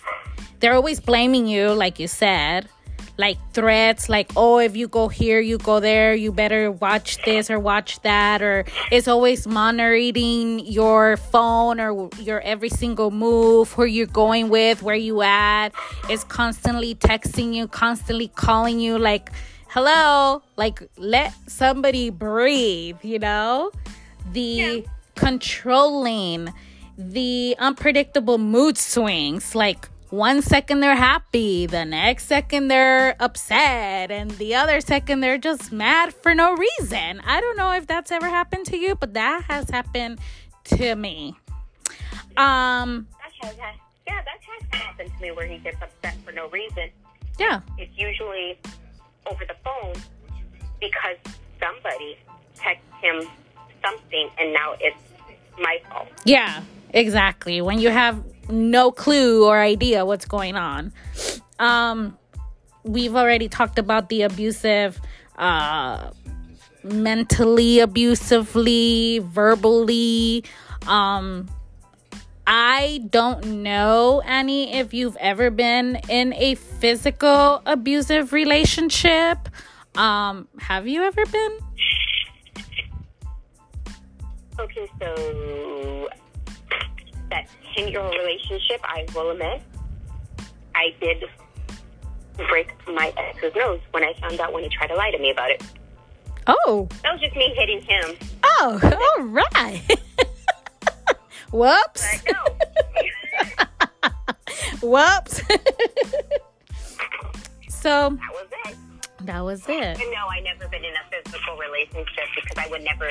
They're 0.60 0.74
always 0.74 1.00
blaming 1.00 1.48
you, 1.48 1.72
like 1.72 1.98
you 1.98 2.06
said. 2.06 2.68
Like 3.16 3.38
threats 3.52 4.08
like 4.08 4.30
oh 4.36 4.60
if 4.60 4.76
you 4.76 4.86
go 4.86 5.08
here 5.08 5.40
you 5.40 5.58
go 5.58 5.80
there. 5.80 6.14
You 6.14 6.30
better 6.30 6.70
watch 6.70 7.20
this 7.24 7.50
or 7.50 7.58
watch 7.58 8.00
that. 8.02 8.40
Or 8.40 8.64
it's 8.92 9.08
always 9.08 9.48
monitoring 9.48 10.60
your 10.60 11.16
phone 11.16 11.80
or 11.80 12.08
your 12.20 12.40
every 12.42 12.68
single 12.68 13.10
move 13.10 13.72
who 13.72 13.82
you're 13.82 14.06
going 14.06 14.48
with 14.48 14.84
where 14.84 14.94
you 14.94 15.22
at. 15.22 15.70
It's 16.08 16.22
constantly 16.22 16.94
texting 16.94 17.52
you 17.52 17.66
constantly 17.66 18.28
calling 18.28 18.78
you 18.78 18.96
like 18.96 19.32
hello 19.70 20.42
like 20.56 20.88
let 20.96 21.32
somebody 21.46 22.08
breathe 22.08 22.96
you 23.02 23.18
know 23.18 23.70
the 24.32 24.40
yeah. 24.40 24.80
controlling 25.14 26.52
the 26.96 27.54
unpredictable 27.58 28.38
mood 28.38 28.78
swings 28.78 29.54
like 29.54 29.88
one 30.10 30.40
second 30.40 30.80
they're 30.80 30.96
happy, 30.96 31.66
the 31.66 31.84
next 31.84 32.24
second 32.24 32.68
they're 32.68 33.14
upset, 33.20 34.10
and 34.10 34.30
the 34.32 34.54
other 34.54 34.80
second 34.80 35.20
they're 35.20 35.36
just 35.36 35.70
mad 35.70 36.14
for 36.14 36.34
no 36.34 36.56
reason. 36.56 37.20
I 37.26 37.42
don't 37.42 37.58
know 37.58 37.72
if 37.72 37.86
that's 37.86 38.10
ever 38.10 38.26
happened 38.26 38.64
to 38.66 38.78
you, 38.78 38.94
but 38.94 39.12
that 39.12 39.44
has 39.48 39.68
happened 39.68 40.18
to 40.64 40.94
me. 40.94 41.36
Um, 42.38 43.06
that 43.20 43.46
has, 43.46 43.56
yeah, 44.06 44.22
that 44.22 44.38
has 44.40 44.80
happened 44.80 45.10
to 45.14 45.22
me 45.22 45.30
where 45.32 45.46
he 45.46 45.58
gets 45.58 45.76
upset 45.82 46.16
for 46.24 46.32
no 46.32 46.48
reason. 46.48 46.88
Yeah. 47.38 47.60
It's 47.76 47.96
usually 47.96 48.58
over 49.30 49.44
the 49.46 49.56
phone 49.64 49.94
because 50.80 51.16
somebody 51.60 52.16
texted 52.56 52.78
him 53.00 53.28
something, 53.82 54.30
and 54.38 54.52
now 54.52 54.74
it's 54.80 54.96
my 55.58 55.78
fault. 55.90 56.08
Yeah, 56.24 56.62
exactly. 56.90 57.60
When 57.60 57.78
you 57.78 57.90
have 57.90 58.22
no 58.48 58.90
clue 58.90 59.46
or 59.46 59.58
idea 59.60 60.04
what's 60.04 60.24
going 60.24 60.56
on. 60.56 60.92
Um, 61.58 62.16
we've 62.84 63.14
already 63.14 63.48
talked 63.48 63.78
about 63.78 64.08
the 64.08 64.22
abusive, 64.22 65.00
uh, 65.36 66.10
mentally 66.82 67.80
abusively, 67.80 69.18
verbally. 69.18 70.44
Um, 70.86 71.48
I 72.50 73.02
don't 73.10 73.62
know, 73.62 74.22
Annie, 74.22 74.72
if 74.72 74.94
you've 74.94 75.16
ever 75.16 75.50
been 75.50 75.96
in 76.08 76.32
a 76.32 76.54
physical 76.54 77.60
abusive 77.66 78.32
relationship. 78.32 79.50
Um, 79.98 80.48
have 80.58 80.88
you 80.88 81.02
ever 81.02 81.26
been? 81.26 81.58
Okay, 84.58 84.90
so 84.98 86.08
that 87.28 87.48
10 87.76 87.88
year 87.88 88.00
old 88.00 88.14
relationship, 88.14 88.80
I 88.82 89.04
will 89.14 89.32
admit, 89.32 89.60
I 90.74 90.94
did 91.02 91.24
break 92.48 92.72
my 92.86 93.12
ex's 93.18 93.54
nose 93.56 93.80
when 93.90 94.04
I 94.04 94.14
found 94.22 94.40
out 94.40 94.54
when 94.54 94.62
he 94.62 94.70
tried 94.70 94.86
to 94.86 94.94
lie 94.94 95.10
to 95.10 95.18
me 95.18 95.32
about 95.32 95.50
it. 95.50 95.62
Oh. 96.46 96.88
That 97.02 97.12
was 97.12 97.20
just 97.20 97.36
me 97.36 97.52
hitting 97.58 97.82
him. 97.82 98.16
Oh, 98.42 99.16
all 99.18 99.24
right. 99.24 99.82
Whoops. 101.50 102.22
Whoops. 104.82 105.40
so 107.68 108.10
that 108.10 108.32
was 108.32 108.46
it. 108.66 108.76
That 109.26 109.40
was 109.44 109.68
it. 109.68 110.00
And 110.00 110.10
no, 110.12 110.26
I 110.30 110.40
never 110.40 110.68
been 110.68 110.84
in 110.84 110.92
a 110.92 111.22
physical 111.22 111.56
relationship 111.56 112.24
because 112.34 112.58
I 112.58 112.68
would 112.70 112.82
never 112.82 113.10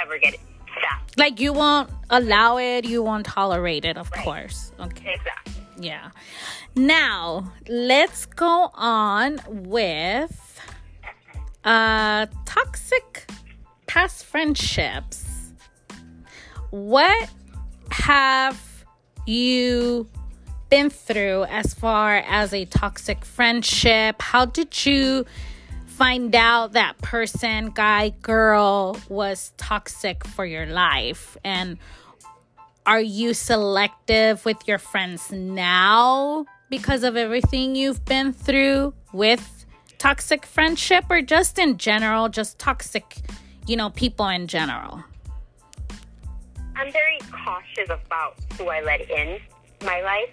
ever 0.00 0.18
get 0.18 0.36
that. 0.82 1.00
Like 1.16 1.40
you 1.40 1.52
won't 1.52 1.90
allow 2.10 2.58
it, 2.58 2.84
you 2.84 3.02
won't 3.02 3.26
tolerate 3.26 3.84
it, 3.84 3.96
of 3.96 4.10
Right. 4.10 4.24
course. 4.24 4.72
Okay. 4.80 5.14
Exactly. 5.14 5.52
Yeah. 5.78 6.10
Now, 6.74 7.52
let's 7.68 8.26
go 8.26 8.70
on 8.74 9.40
with 9.48 10.60
uh 11.64 12.26
toxic 12.44 13.30
past 13.86 14.24
friendships. 14.26 15.24
What 16.70 17.30
have 17.90 18.84
you 19.26 20.08
been 20.68 20.90
through 20.90 21.44
as 21.44 21.74
far 21.74 22.16
as 22.18 22.52
a 22.52 22.64
toxic 22.64 23.24
friendship? 23.24 24.20
How 24.20 24.44
did 24.44 24.84
you 24.84 25.24
find 25.86 26.34
out 26.34 26.72
that 26.72 26.98
person, 26.98 27.70
guy, 27.70 28.10
girl, 28.20 28.98
was 29.08 29.52
toxic 29.56 30.26
for 30.26 30.44
your 30.44 30.66
life? 30.66 31.36
And 31.44 31.78
are 32.84 33.00
you 33.00 33.34
selective 33.34 34.44
with 34.44 34.68
your 34.68 34.78
friends 34.78 35.30
now 35.32 36.46
because 36.68 37.02
of 37.02 37.16
everything 37.16 37.74
you've 37.74 38.04
been 38.04 38.32
through 38.32 38.94
with 39.12 39.64
toxic 39.98 40.44
friendship 40.44 41.04
or 41.08 41.22
just 41.22 41.58
in 41.58 41.78
general, 41.78 42.28
just 42.28 42.58
toxic, 42.58 43.16
you 43.66 43.76
know, 43.76 43.90
people 43.90 44.28
in 44.28 44.46
general? 44.46 45.02
I'm 46.76 46.92
very 46.92 47.18
cautious 47.32 47.88
about 47.88 48.36
who 48.58 48.68
I 48.68 48.82
let 48.82 49.10
in 49.10 49.40
my 49.82 50.02
life. 50.02 50.30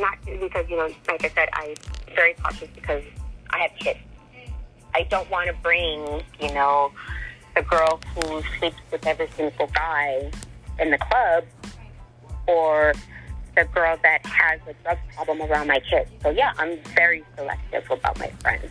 Not 0.00 0.18
because, 0.24 0.68
you 0.68 0.76
know, 0.76 0.88
like 1.06 1.24
I 1.24 1.28
said, 1.28 1.48
I'm 1.52 1.74
very 2.12 2.34
cautious 2.34 2.68
because 2.74 3.04
I 3.50 3.58
have 3.60 3.70
kids. 3.78 4.00
I 4.94 5.02
don't 5.04 5.30
want 5.30 5.46
to 5.46 5.54
bring, 5.62 6.22
you 6.40 6.52
know, 6.52 6.90
the 7.54 7.62
girl 7.62 8.00
who 8.14 8.42
sleeps 8.58 8.76
with 8.90 9.06
every 9.06 9.28
single 9.36 9.68
guy 9.68 10.28
in 10.80 10.90
the 10.90 10.98
club 10.98 11.44
or 12.48 12.92
the 13.54 13.64
girl 13.66 13.96
that 14.02 14.26
has 14.26 14.60
a 14.68 14.74
drug 14.82 14.98
problem 15.14 15.40
around 15.42 15.68
my 15.68 15.78
kids. 15.88 16.10
So, 16.20 16.30
yeah, 16.30 16.52
I'm 16.58 16.78
very 16.96 17.24
selective 17.36 17.88
about 17.88 18.18
my 18.18 18.28
friends. 18.40 18.66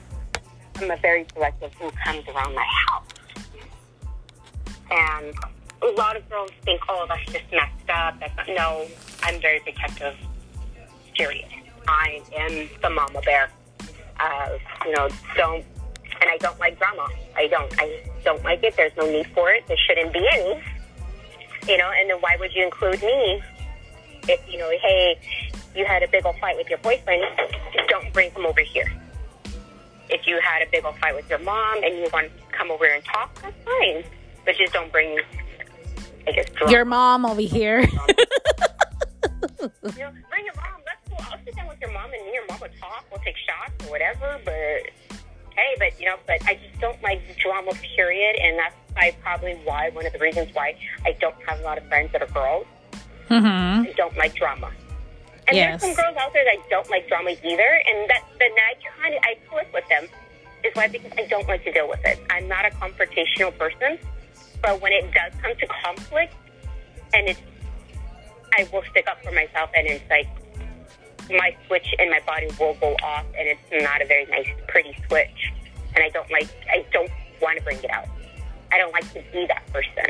I'm 0.75 0.91
a 0.91 0.97
very 0.97 1.25
selective 1.33 1.73
who 1.75 1.89
comes 1.91 2.27
around 2.27 2.53
my 2.53 2.67
house. 2.87 3.05
And 4.91 5.33
a 5.83 5.91
lot 5.97 6.15
of 6.15 6.27
girls 6.29 6.51
think, 6.63 6.81
oh, 6.89 7.05
that's 7.07 7.31
just 7.31 7.51
messed 7.51 7.89
up. 7.89 8.19
That's 8.19 8.35
not, 8.37 8.47
no, 8.49 8.87
I'm 9.23 9.41
very 9.41 9.59
protective. 9.59 10.15
Period. 11.15 11.45
I 11.87 12.21
am 12.37 12.69
the 12.81 12.89
mama 12.89 13.21
bear. 13.21 13.49
Uh, 14.19 14.57
you 14.85 14.91
know, 14.91 15.09
don't, 15.35 15.65
and 16.21 16.29
I 16.29 16.37
don't 16.37 16.57
like 16.59 16.79
drama. 16.79 17.07
I 17.35 17.47
don't. 17.47 17.73
I 17.79 18.03
don't 18.23 18.43
like 18.43 18.63
it. 18.63 18.75
There's 18.77 18.95
no 18.95 19.05
need 19.05 19.27
for 19.27 19.51
it. 19.51 19.67
There 19.67 19.77
shouldn't 19.87 20.13
be 20.13 20.25
any. 20.33 20.63
You 21.67 21.77
know, 21.77 21.91
and 21.99 22.09
then 22.09 22.17
why 22.19 22.37
would 22.39 22.53
you 22.53 22.63
include 22.63 23.01
me? 23.01 23.41
If 24.27 24.39
you 24.49 24.57
know, 24.57 24.69
hey, 24.81 25.19
you 25.75 25.85
had 25.85 26.03
a 26.03 26.07
big 26.07 26.25
old 26.25 26.37
fight 26.39 26.55
with 26.55 26.69
your 26.69 26.79
boyfriend, 26.79 27.23
just 27.73 27.89
don't 27.89 28.11
bring 28.13 28.31
him 28.31 28.45
over 28.45 28.61
here. 28.61 28.91
If 30.09 30.27
you 30.27 30.39
had 30.43 30.61
a 30.61 30.69
big 30.71 30.85
old 30.85 30.97
fight 30.99 31.15
with 31.15 31.29
your 31.29 31.39
mom 31.39 31.83
and 31.83 31.95
you 31.95 32.07
want 32.13 32.27
to 32.27 32.57
come 32.57 32.71
over 32.71 32.85
and 32.85 33.03
talk, 33.03 33.41
that's 33.41 33.55
fine. 33.65 34.03
But 34.45 34.55
just 34.55 34.73
don't 34.73 34.91
bring, 34.91 35.19
I 36.27 36.31
guess, 36.31 36.49
drama. 36.51 36.71
Your 36.71 36.85
mom 36.85 37.25
over 37.25 37.41
here. 37.41 37.81
you 37.83 37.89
know, 39.59 40.11
bring 40.29 40.45
your 40.45 40.55
mom. 40.55 40.81
Let's 40.85 41.07
go. 41.09 41.15
I'll 41.19 41.39
sit 41.45 41.55
down 41.55 41.67
with 41.67 41.79
your 41.81 41.91
mom 41.91 42.05
and 42.05 42.11
me 42.13 42.17
and 42.27 42.33
your 42.33 42.45
mom 42.49 42.59
will 42.61 42.69
talk. 42.79 43.05
We'll 43.11 43.21
take 43.21 43.35
shots 43.37 43.85
or 43.85 43.91
whatever. 43.91 44.39
But 44.45 44.53
hey, 45.55 45.75
but 45.79 45.99
you 45.99 46.05
know, 46.07 46.15
but 46.27 46.41
I 46.47 46.55
just 46.55 46.79
don't 46.79 47.01
like 47.03 47.21
drama. 47.37 47.71
Period. 47.95 48.35
And 48.41 48.57
that's 48.59 48.75
I 48.97 49.11
probably 49.21 49.53
why 49.63 49.89
one 49.91 50.05
of 50.05 50.13
the 50.13 50.19
reasons 50.19 50.49
why 50.53 50.75
I 51.05 51.13
don't 51.19 51.35
have 51.47 51.59
a 51.59 51.63
lot 51.63 51.77
of 51.77 51.87
friends 51.87 52.11
that 52.13 52.21
are 52.21 52.27
girls. 52.27 52.65
mm-hmm. 53.29 53.87
I 53.87 53.93
don't 53.95 54.15
like 54.17 54.35
drama. 54.35 54.71
And 55.47 55.57
Yes. 55.57 55.81
there's 55.81 55.95
some 55.95 56.03
girls 56.05 56.15
out 56.17 56.31
there 56.31 56.45
that 56.45 56.69
don't 56.69 56.89
like 56.89 57.07
drama 57.09 57.31
either, 57.31 57.81
and 57.87 58.09
that 58.09 58.23
then 58.39 58.51
I 58.51 58.73
kind 59.01 59.13
of 59.13 59.21
I 59.23 59.35
click 59.49 59.67
with 59.73 59.87
them. 59.89 60.07
Is 60.63 60.71
why 60.75 60.87
because 60.87 61.11
I 61.17 61.25
don't 61.27 61.45
like 61.49 61.65
to 61.65 61.71
deal 61.73 61.89
with 61.89 61.99
it. 62.05 62.17
I'm 62.29 62.47
not 62.47 62.65
a 62.65 62.69
confrontational 62.69 63.55
person, 63.57 63.99
but 64.63 64.81
when 64.81 64.93
it 64.93 65.03
does 65.13 65.33
come 65.41 65.53
to 65.55 65.67
conflict, 65.67 66.33
and 67.13 67.27
it's 67.27 67.41
I 68.57 68.67
will 68.71 68.83
stick 68.89 69.07
up 69.07 69.23
for 69.23 69.31
myself, 69.31 69.69
and 69.75 69.85
it's 69.87 70.03
like 70.09 70.27
my 71.29 71.55
switch 71.67 71.93
in 71.99 72.09
my 72.09 72.21
body 72.25 72.47
will 72.59 72.75
go 72.75 72.95
off, 73.03 73.25
and 73.37 73.47
it's 73.47 73.83
not 73.83 74.01
a 74.01 74.05
very 74.05 74.25
nice, 74.25 74.47
pretty 74.67 74.97
switch. 75.07 75.53
And 75.95 76.03
I 76.03 76.09
don't 76.09 76.31
like 76.31 76.49
I 76.71 76.85
don't 76.91 77.11
want 77.41 77.57
to 77.59 77.63
bring 77.63 77.77
it 77.77 77.91
out. 77.91 78.07
I 78.71 78.79
don't 78.79 78.93
like 78.93 79.11
to 79.13 79.21
be 79.31 79.45
that 79.47 79.67
person, 79.71 80.09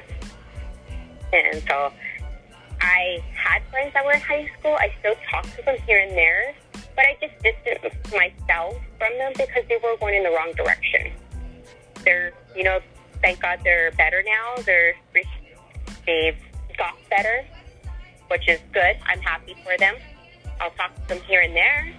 and 1.34 1.62
so. 1.68 1.92
I 2.86 3.24
had 3.34 3.62
friends 3.72 3.94
that 3.94 4.04
were 4.04 4.12
in 4.12 4.20
high 4.20 4.50
school. 4.60 4.74
I 4.74 4.94
still 5.00 5.16
talk 5.32 5.44
to 5.56 5.64
them 5.64 5.78
here 5.88 6.00
and 6.00 6.12
there, 6.12 6.54
but 6.98 7.06
I 7.06 7.16
just 7.22 7.34
distanced 7.42 8.12
myself 8.12 8.76
from 8.98 9.18
them 9.18 9.32
because 9.38 9.64
they 9.70 9.78
were 9.82 9.96
going 10.02 10.16
in 10.16 10.24
the 10.24 10.32
wrong 10.32 10.52
direction. 10.58 11.14
They're, 12.04 12.34
you 12.58 12.66
know, 12.66 12.82
thank 13.24 13.40
God 13.42 13.60
they're 13.64 13.92
better 13.94 14.22
now. 14.24 14.62
They're 14.64 14.94
they've 16.06 16.38
got 16.78 16.94
better, 17.10 17.44
which 18.30 18.48
is 18.48 18.60
good. 18.72 18.96
I'm 19.08 19.20
happy 19.22 19.56
for 19.64 19.76
them. 19.80 19.96
I'll 20.62 20.70
talk 20.72 20.94
to 20.94 21.08
them 21.08 21.20
here 21.28 21.42
and 21.42 21.56
there. 21.56 21.92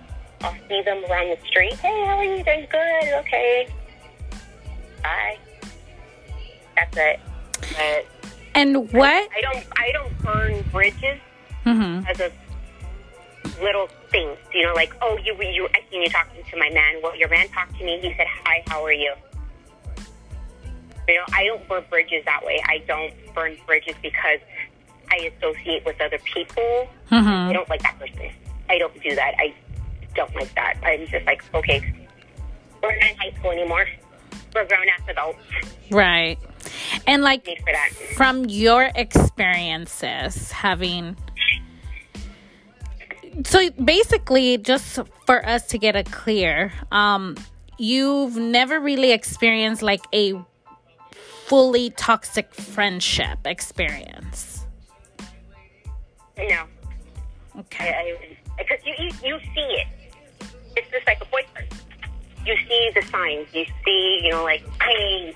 I'll 0.42 0.54
see 0.68 0.82
them 0.82 1.02
around 1.10 1.30
the 1.30 1.38
street. 1.46 1.72
Hey, 1.74 2.04
how 2.06 2.18
are 2.18 2.24
you 2.24 2.44
doing? 2.44 2.66
Good. 2.70 3.14
Okay. 3.20 3.68
Bye. 5.02 5.38
That's 6.76 6.96
it. 6.96 7.20
But 7.76 8.06
And 8.54 8.92
what? 8.92 9.28
I 9.36 9.40
don't 9.40 9.64
I 9.76 9.90
don't 9.92 10.18
burn 10.22 10.62
bridges 10.70 11.18
Mm-hmm. 11.64 12.06
as 12.06 12.20
a 12.20 12.30
little 13.62 13.88
things. 14.10 14.36
You 14.52 14.66
know, 14.66 14.74
like 14.74 14.92
oh 15.00 15.16
you 15.24 15.34
you 15.42 15.66
I 15.74 15.80
seen 15.90 16.02
you 16.02 16.08
talking 16.10 16.42
to 16.50 16.56
my 16.58 16.68
man. 16.70 16.96
Well, 17.02 17.16
your 17.16 17.28
man 17.30 17.48
talked 17.48 17.78
to 17.78 17.84
me. 17.84 17.98
He 18.02 18.12
said 18.16 18.26
hi. 18.44 18.62
How 18.66 18.84
are 18.84 18.92
you? 18.92 19.14
You 21.08 21.14
know, 21.16 21.24
I 21.32 21.44
don't 21.44 21.68
burn 21.68 21.84
bridges 21.90 22.24
that 22.24 22.44
way. 22.44 22.60
I 22.66 22.78
don't 22.86 23.12
burn 23.34 23.56
bridges 23.66 23.94
because 24.02 24.40
I 25.10 25.30
associate 25.36 25.84
with 25.84 26.00
other 26.00 26.18
people. 26.18 26.88
I 27.10 27.14
Mm-hmm. 27.14 27.52
don't 27.52 27.68
like 27.68 27.82
that 27.82 27.98
person. 27.98 28.30
I 28.70 28.78
don't 28.78 28.94
do 29.02 29.14
that. 29.14 29.34
I 29.38 29.54
don't 30.14 30.34
like 30.34 30.54
that. 30.54 30.78
I'm 30.82 31.06
just 31.06 31.26
like 31.26 31.42
okay, 31.54 31.80
we're 32.82 32.96
not 32.96 33.10
in 33.10 33.16
high 33.18 33.32
school 33.38 33.50
anymore. 33.50 33.86
We're 34.54 34.66
grown 34.66 34.88
ass 34.88 35.02
adults. 35.08 35.38
Right. 35.90 36.38
And 37.06 37.22
like 37.22 37.46
from 38.16 38.46
your 38.46 38.90
experiences 38.94 40.50
having 40.50 41.16
so 43.44 43.68
basically 43.72 44.56
just 44.58 45.00
for 45.26 45.44
us 45.46 45.66
to 45.66 45.76
get 45.78 45.96
it 45.96 46.10
clear 46.10 46.72
um 46.92 47.36
you've 47.78 48.36
never 48.36 48.78
really 48.78 49.10
experienced 49.10 49.82
like 49.82 50.04
a 50.14 50.34
fully 51.46 51.90
toxic 51.90 52.52
friendship 52.54 53.38
experience 53.44 54.66
No. 56.38 56.64
okay 57.58 58.16
because 58.58 58.78
you, 58.84 58.94
you 58.98 59.10
you 59.24 59.38
see 59.54 59.60
it. 59.60 59.86
It's 60.76 60.90
just 60.90 61.06
like 61.06 61.20
a 61.20 61.24
boyfriend. 61.26 61.68
You 62.46 62.56
see 62.68 62.90
the 62.94 63.02
signs. 63.02 63.48
You 63.52 63.64
see, 63.84 64.20
you 64.24 64.30
know, 64.30 64.44
like, 64.44 64.62
hey, 64.82 65.34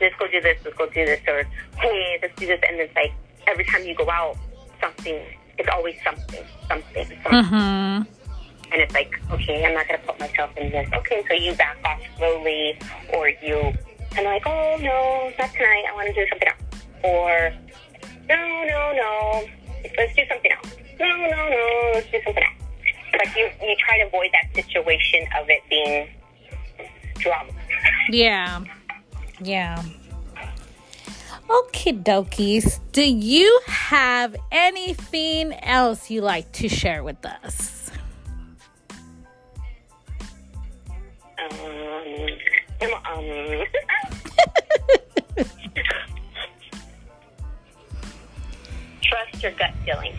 let's 0.00 0.14
go 0.16 0.26
do 0.28 0.40
this. 0.40 0.58
Let's 0.64 0.76
go 0.76 0.86
do 0.86 1.04
this, 1.06 1.20
or 1.28 1.44
hey, 1.78 2.18
let's 2.22 2.34
do 2.38 2.46
this, 2.46 2.60
and 2.68 2.80
it's 2.80 2.94
like, 2.94 3.12
every 3.46 3.64
time 3.64 3.84
you 3.84 3.94
go 3.94 4.08
out, 4.10 4.36
something, 4.80 5.20
it's 5.58 5.68
always 5.72 5.96
something, 6.04 6.44
something, 6.68 7.04
something. 7.04 7.18
Mm-hmm. 7.18 8.02
And 8.70 8.82
it's 8.82 8.92
like, 8.92 9.18
okay, 9.30 9.64
I'm 9.64 9.74
not 9.74 9.88
going 9.88 10.00
to 10.00 10.06
put 10.06 10.20
myself 10.20 10.54
in 10.56 10.70
this. 10.70 10.88
Okay, 10.94 11.24
so 11.26 11.34
you 11.34 11.54
back 11.54 11.78
off 11.84 12.00
slowly, 12.18 12.78
or 13.12 13.28
you 13.28 13.72
of 14.26 14.32
like, 14.32 14.46
oh, 14.46 14.76
no, 14.80 15.32
not 15.38 15.52
tonight. 15.52 15.84
I 15.90 15.94
want 15.94 16.08
to 16.08 16.14
do 16.14 16.26
something 16.28 16.48
else. 16.48 16.84
Or, 17.04 17.52
no, 18.28 18.64
no, 18.64 18.92
no, 18.94 19.44
let's 19.96 20.14
do 20.14 20.22
something 20.28 20.50
else. 20.52 20.76
No, 20.98 21.06
no, 21.06 21.48
no, 21.48 21.90
let's 21.94 22.10
do 22.10 22.20
something 22.24 22.42
else. 22.42 22.54
Like 23.18 23.36
you, 23.36 23.48
you 23.62 23.76
try 23.78 23.98
to 23.98 24.06
avoid 24.06 24.30
that 24.32 24.54
situation 24.54 25.26
of 25.40 25.48
it 25.48 25.62
being 25.70 26.08
drama. 27.16 27.52
Yeah. 28.10 28.64
Yeah. 29.40 29.82
Okay, 31.50 31.92
dokies. 31.94 32.80
Do 32.92 33.02
you 33.02 33.60
have 33.66 34.36
anything 34.52 35.54
else 35.54 36.10
you 36.10 36.20
like 36.20 36.52
to 36.52 36.68
share 36.68 37.02
with 37.02 37.24
us? 37.24 37.90
Um, 41.40 41.58
um, 42.82 43.64
trust 49.02 49.42
your 49.42 49.52
gut 49.52 49.72
feeling. 49.84 50.16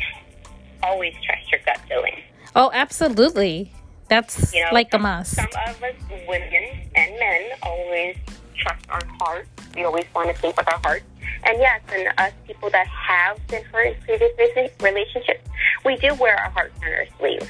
Always 0.84 1.14
trust 1.24 1.52
your 1.52 1.62
gut 1.66 1.80
feeling. 1.88 2.16
Oh, 2.56 2.72
absolutely. 2.74 3.72
That's 4.08 4.54
You 4.54 4.64
know, 4.66 4.70
like 4.74 4.88
a 4.90 4.92
some- 4.94 5.02
must. 5.04 5.36
Some 5.36 5.46
of 5.68 5.84
us 5.84 5.94
women 6.28 6.90
and 6.96 7.20
men 7.20 7.50
always 7.64 8.16
trust 8.58 8.86
our 8.90 9.02
heart. 9.20 9.48
We 9.76 9.84
always 9.84 10.06
want 10.16 10.34
to 10.36 10.42
think 10.42 10.58
with 10.58 10.68
our 10.72 10.80
heart. 10.80 11.04
And 11.44 11.58
yes, 11.60 11.80
and 11.94 12.08
us 12.18 12.34
people 12.48 12.70
that 12.72 12.88
have 12.88 13.46
been 13.48 13.64
hurt 13.66 13.88
in 13.88 13.96
previous 14.02 14.72
relationships, 14.82 15.48
we 15.86 15.96
do 15.98 16.14
wear 16.16 16.36
our 16.38 16.50
hearts 16.50 16.78
on 16.84 16.90
our 16.92 17.06
sleeve. 17.20 17.50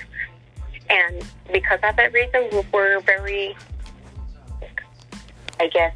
And 0.90 1.24
because 1.52 1.80
of 1.84 1.96
that 1.96 2.14
reason, 2.14 2.50
we're 2.74 3.00
very, 3.02 3.56
I 5.60 5.68
guess, 5.68 5.96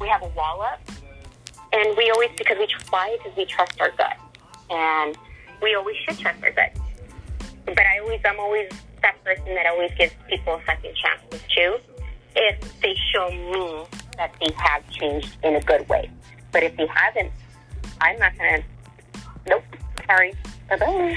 we 0.00 0.08
have 0.08 0.22
a 0.22 0.28
wall 0.28 0.62
up. 0.62 0.80
And 1.72 1.96
we 1.96 2.10
always, 2.10 2.30
because 2.36 2.56
we 2.58 2.66
try, 2.66 3.16
because 3.18 3.36
we 3.36 3.44
trust 3.46 3.80
our 3.80 3.90
gut. 3.92 4.16
And 4.70 5.16
we 5.62 5.74
always 5.74 5.96
should 5.96 6.18
trust 6.18 6.42
our 6.42 6.52
gut 6.52 6.76
but 7.66 7.78
I 7.80 7.98
always, 8.00 8.20
I'm 8.24 8.38
always 8.38 8.70
that 9.02 9.22
person 9.24 9.46
that 9.54 9.66
always 9.66 9.90
gives 9.98 10.12
people 10.28 10.60
second 10.66 10.94
chances 10.96 11.40
too, 11.54 11.76
if 12.36 12.80
they 12.80 12.94
show 13.12 13.28
me 13.30 13.84
that 14.16 14.32
they 14.40 14.52
have 14.56 14.88
changed 14.90 15.36
in 15.42 15.56
a 15.56 15.60
good 15.60 15.88
way. 15.88 16.10
But 16.52 16.62
if 16.62 16.76
they 16.76 16.86
haven't, 16.86 17.32
I'm 18.00 18.18
not 18.18 18.36
gonna. 18.36 18.62
Nope. 19.46 19.64
Sorry. 20.06 20.34
Bye 20.68 20.76
bye. 20.76 21.16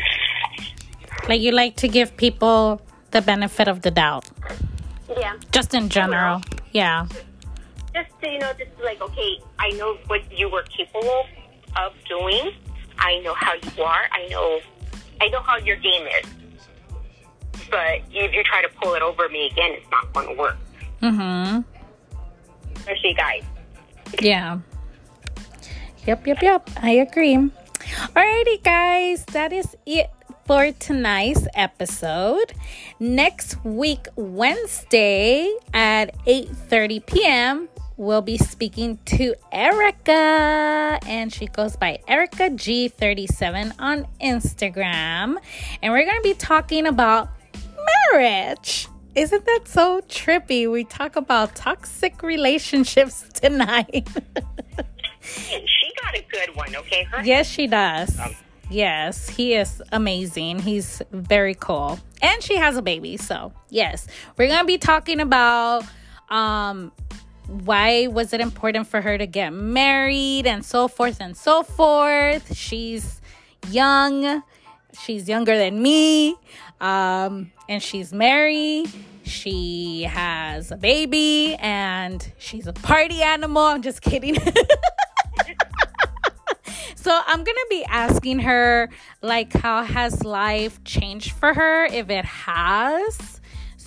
Like 1.27 1.41
you 1.41 1.51
like 1.51 1.75
to 1.77 1.87
give 1.87 2.15
people 2.17 2.81
the 3.11 3.21
benefit 3.21 3.67
of 3.67 3.81
the 3.81 3.91
doubt, 3.91 4.25
Yeah. 5.09 5.35
just 5.51 5.73
in 5.73 5.89
general. 5.89 6.41
Yeah. 6.71 7.07
Just 7.97 8.19
to, 8.21 8.29
you 8.29 8.38
know, 8.38 8.51
just 8.53 8.71
like 8.83 9.01
okay, 9.01 9.39
I 9.57 9.69
know 9.71 9.97
what 10.05 10.21
you 10.31 10.49
were 10.49 10.63
capable 10.63 11.25
of 11.81 11.93
doing. 12.07 12.51
I 12.99 13.19
know 13.21 13.33
how 13.33 13.53
you 13.53 13.83
are. 13.83 14.05
I 14.12 14.27
know, 14.29 14.60
I 15.19 15.27
know 15.29 15.41
how 15.41 15.57
your 15.57 15.77
game 15.77 16.05
is. 16.21 16.29
But 17.71 18.01
if 18.12 18.33
you 18.33 18.43
try 18.43 18.62
to 18.62 18.69
pull 18.81 18.93
it 18.93 19.01
over 19.01 19.27
me 19.29 19.47
again, 19.47 19.71
it's 19.73 19.89
not 19.89 20.13
going 20.13 20.27
to 20.27 20.33
work. 20.39 20.57
Mm-hmm. 21.01 21.62
Especially 22.75 23.13
guys. 23.13 23.43
Yeah. 24.21 24.60
Yep, 26.05 26.27
yep, 26.27 26.41
yep. 26.41 26.69
I 26.81 26.91
agree. 26.91 27.36
Alrighty, 27.36 28.63
guys. 28.63 29.25
That 29.25 29.51
is 29.51 29.75
it 29.86 30.10
for 30.45 30.71
tonight's 30.71 31.47
episode. 31.55 32.53
Next 32.99 33.63
week, 33.65 34.07
Wednesday 34.15 35.51
at 35.73 36.15
8:30 36.25 37.05
p.m., 37.05 37.69
we'll 37.97 38.21
be 38.21 38.38
speaking 38.38 38.99
to 39.05 39.36
Erica, 39.51 40.99
and 41.05 41.33
she 41.33 41.47
goes 41.47 41.75
by 41.75 41.99
Erica 42.07 42.49
G37 42.49 43.73
on 43.79 44.07
Instagram. 44.21 45.38
And 45.81 45.91
we're 45.91 46.05
gonna 46.05 46.21
be 46.21 46.36
talking 46.36 46.86
about 46.86 47.29
marriage. 48.12 48.88
Isn't 49.15 49.45
that 49.45 49.62
so 49.65 50.01
trippy? 50.01 50.71
We 50.71 50.83
talk 50.83 51.15
about 51.15 51.55
toxic 51.55 52.21
relationships 52.21 53.25
tonight. 53.33 54.07
She 55.21 55.91
got 56.01 56.15
a 56.15 56.23
good 56.31 56.55
one, 56.55 56.75
okay? 56.75 57.03
Her 57.03 57.23
yes, 57.23 57.49
she 57.49 57.67
does. 57.67 58.17
Yes, 58.69 59.29
he 59.29 59.55
is 59.55 59.81
amazing. 59.91 60.60
He's 60.60 61.01
very 61.12 61.55
cool. 61.55 61.99
And 62.21 62.43
she 62.43 62.57
has 62.57 62.77
a 62.77 62.81
baby, 62.81 63.17
so 63.17 63.53
yes. 63.69 64.07
We're 64.38 64.47
going 64.47 64.60
to 64.60 64.65
be 64.65 64.77
talking 64.77 65.19
about 65.19 65.83
um 66.29 66.91
why 67.47 68.07
was 68.07 68.33
it 68.33 68.41
important 68.41 68.88
for 68.88 69.01
her 69.01 69.17
to 69.17 69.25
get 69.25 69.51
married 69.51 70.45
and 70.45 70.65
so 70.65 70.88
forth 70.88 71.19
and 71.19 71.36
so 71.36 71.63
forth. 71.63 72.55
She's 72.55 73.21
young. 73.69 74.43
She's 75.01 75.27
younger 75.27 75.57
than 75.57 75.81
me. 75.81 76.36
Um 76.79 77.51
and 77.69 77.81
she's 77.81 78.13
married. 78.13 78.91
She 79.23 80.03
has 80.03 80.71
a 80.71 80.77
baby 80.77 81.55
and 81.55 82.31
she's 82.38 82.67
a 82.67 82.73
party 82.73 83.21
animal. 83.21 83.63
I'm 83.63 83.81
just 83.81 84.01
kidding. 84.01 84.38
So 87.07 87.21
I'm 87.25 87.41
gonna 87.41 87.60
be 87.69 87.86
asking 87.86 88.39
her 88.39 88.89
like 89.21 89.53
how 89.53 89.81
has 89.81 90.25
life 90.25 90.83
changed 90.83 91.31
for 91.31 91.53
her 91.53 91.86
if 91.86 92.10
it 92.10 92.25
has. 92.25 93.37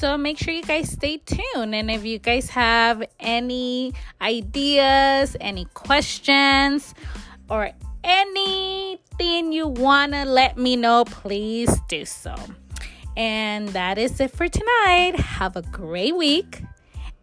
So 0.01 0.17
make 0.17 0.39
sure 0.39 0.55
you 0.55 0.63
guys 0.63 0.91
stay 0.91 1.19
tuned 1.19 1.75
and 1.75 1.91
if 1.91 2.07
you 2.07 2.19
guys 2.19 2.49
have 2.49 3.05
any 3.21 3.93
ideas, 4.23 5.37
any 5.39 5.67
questions, 5.75 6.95
or 7.51 7.71
anything 8.03 9.53
you 9.53 9.69
wanna 9.69 10.25
let 10.25 10.57
me 10.57 10.75
know, 10.75 11.05
please 11.05 11.71
do 11.91 12.07
so. 12.07 12.35
And 13.15 13.69
that 13.77 13.99
is 13.99 14.19
it 14.21 14.31
for 14.31 14.49
tonight. 14.49 15.21
Have 15.21 15.57
a 15.57 15.63
great 15.63 16.17
week 16.17 16.63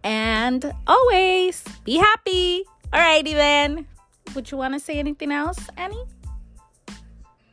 and 0.03 0.71
always 0.85 1.63
be 1.83 1.97
happy. 1.97 2.63
Alrighty 2.93 3.33
then. 3.33 3.87
Would 4.35 4.51
you 4.51 4.57
want 4.59 4.75
to 4.75 4.79
say 4.79 4.99
anything 4.99 5.31
else, 5.31 5.57
Annie? 5.77 6.05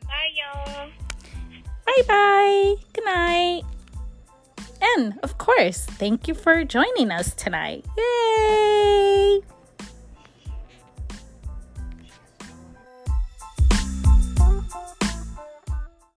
Bye, 0.03 0.29
y'all. 0.37 0.89
Bye 1.83 2.03
bye. 2.07 2.75
Good 2.93 3.05
night. 3.05 3.63
And 4.93 5.19
of 5.23 5.37
course, 5.37 5.85
thank 5.85 6.27
you 6.27 6.33
for 6.33 6.63
joining 6.63 7.11
us 7.11 7.33
tonight. 7.33 7.85
Yay! 7.97 9.41